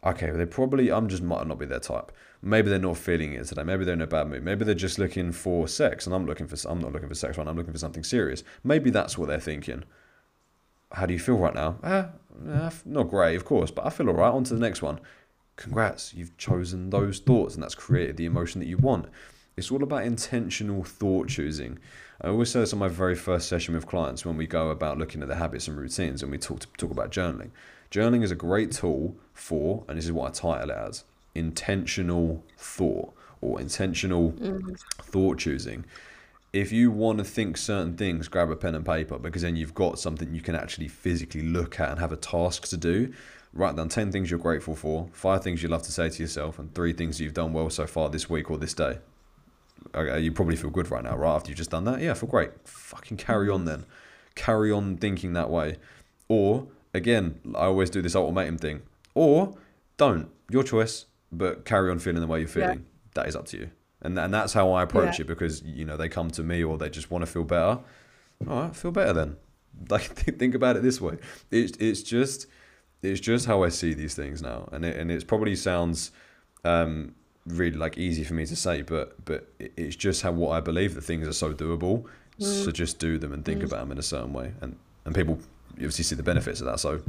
[0.04, 2.10] Okay, well, they probably I'm just might not be their type.
[2.42, 3.62] Maybe they're not feeling it today.
[3.62, 4.44] Maybe they're in a bad mood.
[4.44, 7.38] Maybe they're just looking for sex, and I'm looking for I'm not looking for sex
[7.38, 7.46] right.
[7.46, 8.44] I'm looking for something serious.
[8.62, 9.84] Maybe that's what they're thinking.
[10.92, 11.78] How do you feel right now?
[11.82, 12.10] Ah,
[12.48, 14.30] ah, not great, of course, but I feel all right.
[14.30, 15.00] On to the next one.
[15.56, 19.06] Congrats, you've chosen those thoughts, and that's created the emotion that you want.
[19.56, 21.78] It's all about intentional thought choosing.
[22.20, 24.98] I always say this on my very first session with clients when we go about
[24.98, 27.50] looking at the habits and routines and we talk talk about journaling.
[27.90, 31.04] Journaling is a great tool for, and this is what I title it as,
[31.36, 34.78] intentional thought or intentional mm.
[35.02, 35.84] thought choosing.
[36.52, 39.74] If you want to think certain things, grab a pen and paper because then you've
[39.74, 43.12] got something you can actually physically look at and have a task to do.
[43.52, 46.58] Write down 10 things you're grateful for, five things you love to say to yourself,
[46.58, 48.98] and three things you've done well so far this week or this day.
[49.94, 51.34] Okay, you probably feel good right now, right?
[51.34, 52.00] After you've just done that?
[52.00, 52.50] Yeah, I feel great.
[52.64, 53.68] Fucking carry on mm-hmm.
[53.68, 53.86] then.
[54.34, 55.76] Carry on thinking that way.
[56.28, 58.82] Or, again, I always do this ultimatum thing.
[59.14, 59.56] Or,
[59.96, 60.28] don't.
[60.50, 61.06] Your choice,
[61.36, 62.54] but carry on feeling the way you're Yeah.
[62.66, 62.86] feeling.
[63.14, 63.70] That is up to you.
[64.02, 65.22] And, and that's how I approach Yeah.
[65.24, 67.78] it because, you know, they come to me or they just want to feel better.
[68.48, 69.36] All right, feel better then.
[69.90, 71.18] Like, think about it this way.
[71.50, 72.46] It's, it's just
[73.02, 76.12] it's just how I see these things now, and it and it's probably sounds
[76.64, 77.14] um,
[77.46, 80.94] really like easy for me to say, but but it's just how what I believe
[80.94, 82.06] that things are so doable.
[82.38, 85.38] So just do them and think about them in a certain way, and and people
[85.74, 86.80] obviously see the benefits of that.
[86.80, 87.02] So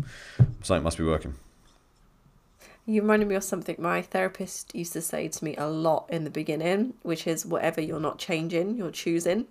[0.61, 1.36] something must be working.
[2.88, 6.24] You reminded me of something my therapist used to say to me a lot in
[6.24, 9.46] the beginning, which is whatever you're not changing, you're choosing.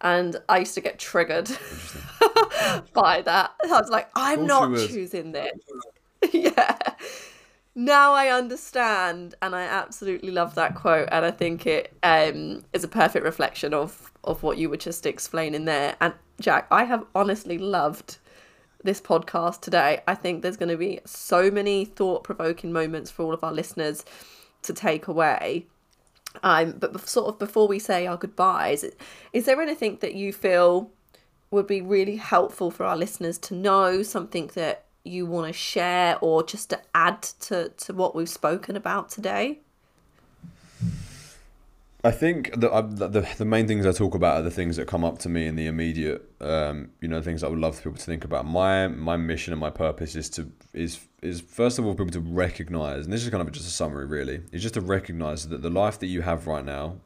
[0.00, 1.48] And I used to get triggered
[2.94, 3.52] by that.
[3.62, 5.52] I was like, I'm not choosing this.
[6.32, 6.78] yeah.
[7.74, 12.84] Now I understand, and I absolutely love that quote, and I think it um, is
[12.84, 15.96] a perfect reflection of of what you were just explaining there.
[16.00, 18.18] And Jack, I have honestly loved
[18.84, 20.02] this podcast today.
[20.06, 23.52] I think there's going to be so many thought provoking moments for all of our
[23.52, 24.04] listeners
[24.62, 25.66] to take away.
[26.42, 28.84] Um, but sort of before we say our goodbyes,
[29.32, 30.90] is there anything that you feel
[31.50, 34.02] would be really helpful for our listeners to know?
[34.02, 38.76] Something that you want to share, or just to add to to what we've spoken
[38.76, 39.60] about today?
[42.04, 45.04] I think the, the the main things I talk about are the things that come
[45.04, 48.04] up to me in the immediate, um, you know, things I would love people to
[48.04, 48.44] think about.
[48.44, 52.20] My my mission and my purpose is to is is first of all people to
[52.20, 55.62] recognize, and this is kind of just a summary, really, is just to recognize that
[55.62, 56.96] the life that you have right now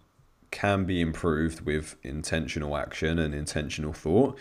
[0.51, 4.39] can be improved with intentional action and intentional thought.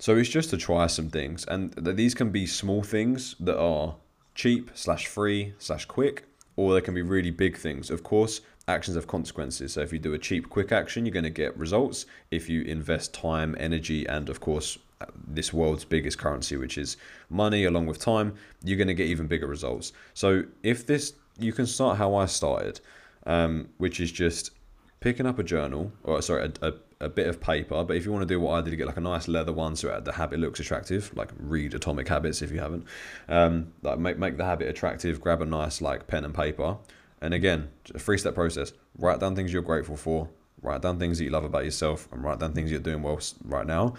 [0.00, 3.94] So it's just to try some things, and these can be small things that are
[4.34, 6.24] cheap slash free slash quick,
[6.56, 7.88] or they can be really big things.
[7.88, 9.74] Of course actions have consequences.
[9.74, 12.06] So if you do a cheap, quick action, you're going to get results.
[12.30, 14.78] If you invest time, energy, and of course,
[15.26, 16.96] this world's biggest currency, which is
[17.30, 19.92] money, along with time, you're going to get even bigger results.
[20.14, 22.80] So if this, you can start how I started,
[23.26, 24.52] um, which is just
[25.00, 27.84] picking up a journal, or sorry, a, a, a, bit of paper.
[27.84, 29.76] But if you want to do what I did, get like a nice leather one
[29.76, 31.14] so the habit looks attractive.
[31.14, 32.86] Like read Atomic Habits if you haven't.
[33.28, 35.20] Um, like make make the habit attractive.
[35.20, 36.78] Grab a nice like pen and paper
[37.26, 38.72] and again, a three step process.
[38.98, 40.28] Write down things you're grateful for,
[40.62, 43.20] write down things that you love about yourself, and write down things you're doing well
[43.44, 43.94] right now.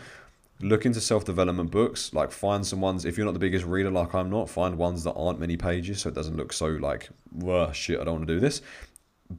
[0.61, 2.13] Look into self development books.
[2.13, 5.03] Like, find some ones, if you're not the biggest reader like I'm not, find ones
[5.03, 8.27] that aren't many pages so it doesn't look so like, well, shit, I don't want
[8.27, 8.61] to do this.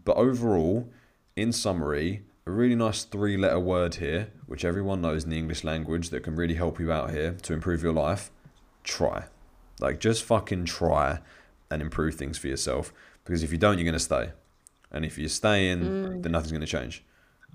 [0.05, 0.89] But overall,
[1.35, 5.65] in summary, a really nice three letter word here, which everyone knows in the English
[5.65, 8.31] language that can really help you out here to improve your life
[8.85, 9.25] try.
[9.81, 11.21] Like, just fucking try
[11.71, 12.93] and improve things for yourself.
[13.29, 14.31] Because if you don't, you're going to stay.
[14.91, 16.23] And if you're staying, mm.
[16.23, 17.05] then nothing's going to change.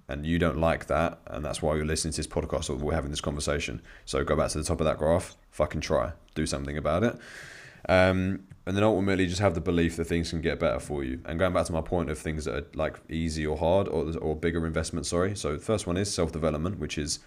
[0.07, 1.17] And you don't like that.
[1.25, 3.81] And that's why you're listening to this podcast or we're having this conversation.
[4.05, 7.17] So go back to the top of that graph, fucking try, do something about it.
[7.89, 11.19] Um, and then ultimately just have the belief that things can get better for you.
[11.25, 14.15] And going back to my point of things that are like easy or hard or,
[14.19, 15.35] or bigger investment, sorry.
[15.35, 17.17] So the first one is self development, which is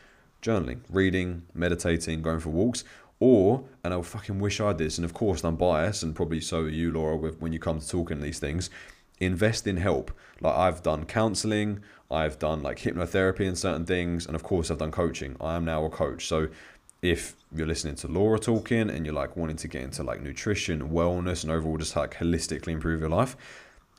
[0.41, 2.85] journaling, reading, meditating, going for walks,
[3.19, 6.41] or, and I fucking wish I did this, and of course I'm biased, and probably
[6.41, 8.71] so are you, Laura, with, when you come to talking these things,
[9.19, 10.11] invest in help.
[10.41, 14.79] Like I've done counseling, I've done like hypnotherapy and certain things, and of course I've
[14.79, 15.37] done coaching.
[15.41, 16.27] I am now a coach.
[16.27, 16.49] So
[17.03, 20.91] if you're listening to Laura talking and you're like wanting to get into like nutrition,
[20.91, 23.37] wellness, and overall just like holistically improve your life,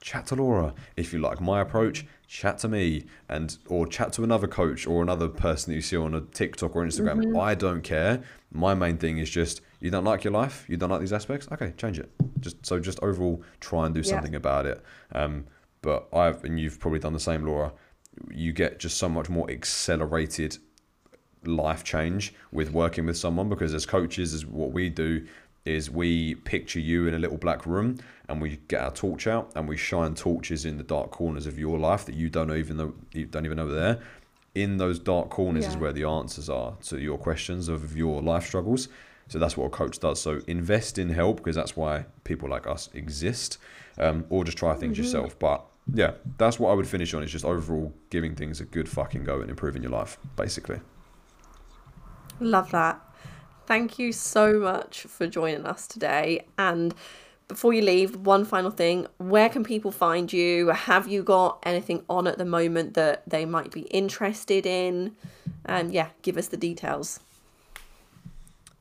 [0.02, 0.74] chat to Laura.
[0.96, 5.02] If you like my approach, chat to me and or chat to another coach or
[5.02, 7.24] another person that you see on a TikTok or Instagram.
[7.24, 7.40] Mm-hmm.
[7.40, 8.22] I don't care.
[8.52, 11.48] My main thing is just you don't like your life, you don't like these aspects.
[11.52, 12.12] Okay, change it.
[12.40, 14.12] Just so just overall try and do yeah.
[14.12, 14.84] something about it.
[15.14, 15.46] Um,
[15.82, 17.74] but I've and you've probably done the same, Laura.
[18.30, 20.58] You get just so much more accelerated
[21.46, 25.26] life change with working with someone because as coaches, is what we do
[25.68, 27.98] is we picture you in a little black room
[28.30, 31.60] and we get our torch out and we shine torches in the dark corners of
[31.60, 34.00] your life that you don't even know you don't even know there
[34.58, 35.70] in those dark corners yeah.
[35.70, 38.90] is where the answers are to your questions of your life struggles.
[39.28, 40.20] So that's what a coach does.
[40.20, 43.60] So invest in help because that's why people like us exist,
[44.00, 45.04] um, or just try things mm-hmm.
[45.04, 45.38] yourself.
[45.38, 47.24] But yeah, that's what I would finish on.
[47.24, 50.80] Is just overall giving things a good fucking go and improving your life, basically.
[52.40, 53.02] Love that.
[53.68, 56.46] Thank you so much for joining us today.
[56.58, 56.96] And
[57.50, 60.70] before you leave, one final thing where can people find you?
[60.70, 65.18] Have you got anything on at the moment that they might be interested in?
[65.66, 67.20] And yeah, give us the details.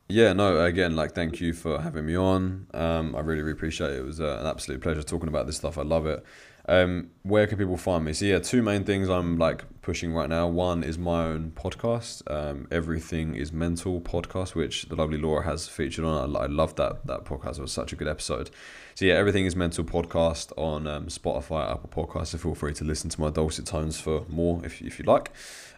[0.09, 2.69] Yeah, no, again, like, thank you for having me on.
[2.73, 3.99] Um, I really, really appreciate it.
[3.99, 5.79] It was uh, an absolute pleasure talking about this stuff.
[5.79, 6.25] I love it.
[6.69, 8.13] Um, where can people find me?
[8.13, 10.49] So yeah, two main things I'm like pushing right now.
[10.49, 15.69] One is my own podcast, um, Everything Is Mental podcast, which the lovely Laura has
[15.69, 16.37] featured on.
[16.37, 17.59] I, I love that that podcast.
[17.59, 18.51] It was such a good episode.
[18.97, 22.29] So yeah, Everything Is Mental podcast on um, Spotify, Apple Podcasts.
[22.29, 25.31] So feel free to listen to my dulcet tones for more if if you like.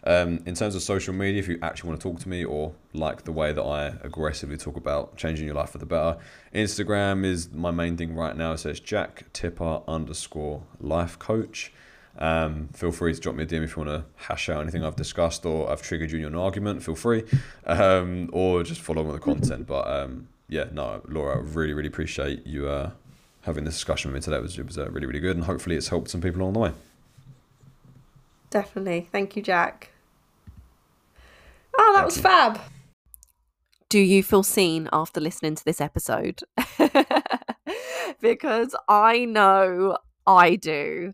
[0.09, 2.73] Um, in terms of social media, if you actually want to talk to me or
[2.93, 6.17] like the way that I aggressively talk about changing your life for the better,
[6.51, 8.55] Instagram is my main thing right now.
[8.55, 11.71] So it's Jack Tipper underscore life coach.
[12.17, 14.83] Um, feel free to drop me a DM if you want to hash out anything
[14.83, 16.81] I've discussed or I've triggered you in an argument.
[16.81, 17.23] Feel free,
[17.67, 19.67] um, or just follow on the content.
[19.67, 22.89] But um, yeah, no, Laura, I really, really appreciate you uh,
[23.41, 24.37] having this discussion with me today.
[24.37, 26.53] It was, it was uh, really, really good, and hopefully it's helped some people along
[26.53, 26.71] the way.
[28.49, 29.07] Definitely.
[29.11, 29.91] Thank you, Jack.
[31.81, 32.23] Oh, that Thank was you.
[32.23, 32.59] fab.
[33.87, 36.41] Do you feel seen after listening to this episode?
[38.21, 41.13] because I know I do.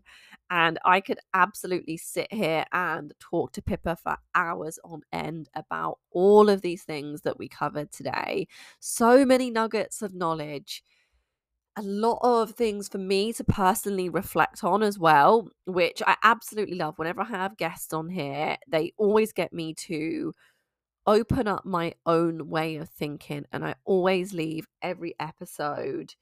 [0.50, 5.98] And I could absolutely sit here and talk to Pippa for hours on end about
[6.10, 8.48] all of these things that we covered today.
[8.80, 10.82] So many nuggets of knowledge
[11.76, 16.76] a lot of things for me to personally reflect on as well, which I absolutely
[16.76, 16.98] love.
[16.98, 20.32] Whenever I have guests on here, they always get me to
[21.06, 23.44] open up my own way of thinking.
[23.52, 26.14] And I always leave every episode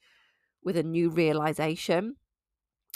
[0.63, 2.15] with a new realization.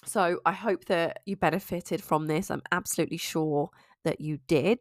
[0.05, 2.49] So I hope that you benefited from this.
[2.49, 3.69] I'm absolutely sure
[4.03, 4.79] that you did.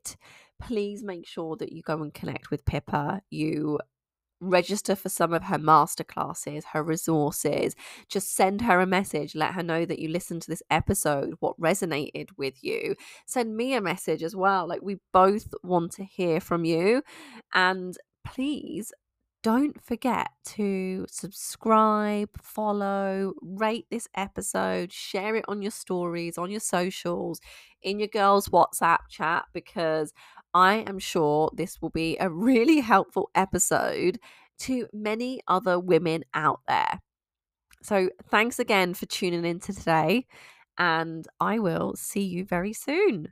[0.61, 3.23] Please make sure that you go and connect with Pippa.
[3.31, 3.79] You
[4.41, 7.75] register for some of her masterclasses, her resources.
[8.09, 9.35] Just send her a message.
[9.35, 12.95] Let her know that you listened to this episode, what resonated with you.
[13.27, 14.67] Send me a message as well.
[14.69, 17.03] Like, we both want to hear from you.
[17.55, 18.93] And please
[19.43, 26.61] don't forget to subscribe, follow, rate this episode, share it on your stories, on your
[26.61, 27.41] socials,
[27.81, 30.13] in your girls' WhatsApp chat, because
[30.59, 34.19] I am sure this will be a really helpful episode
[34.61, 37.01] to many other women out there.
[37.83, 40.27] So, thanks again for tuning in to today,
[40.79, 43.29] and I will see you very soon.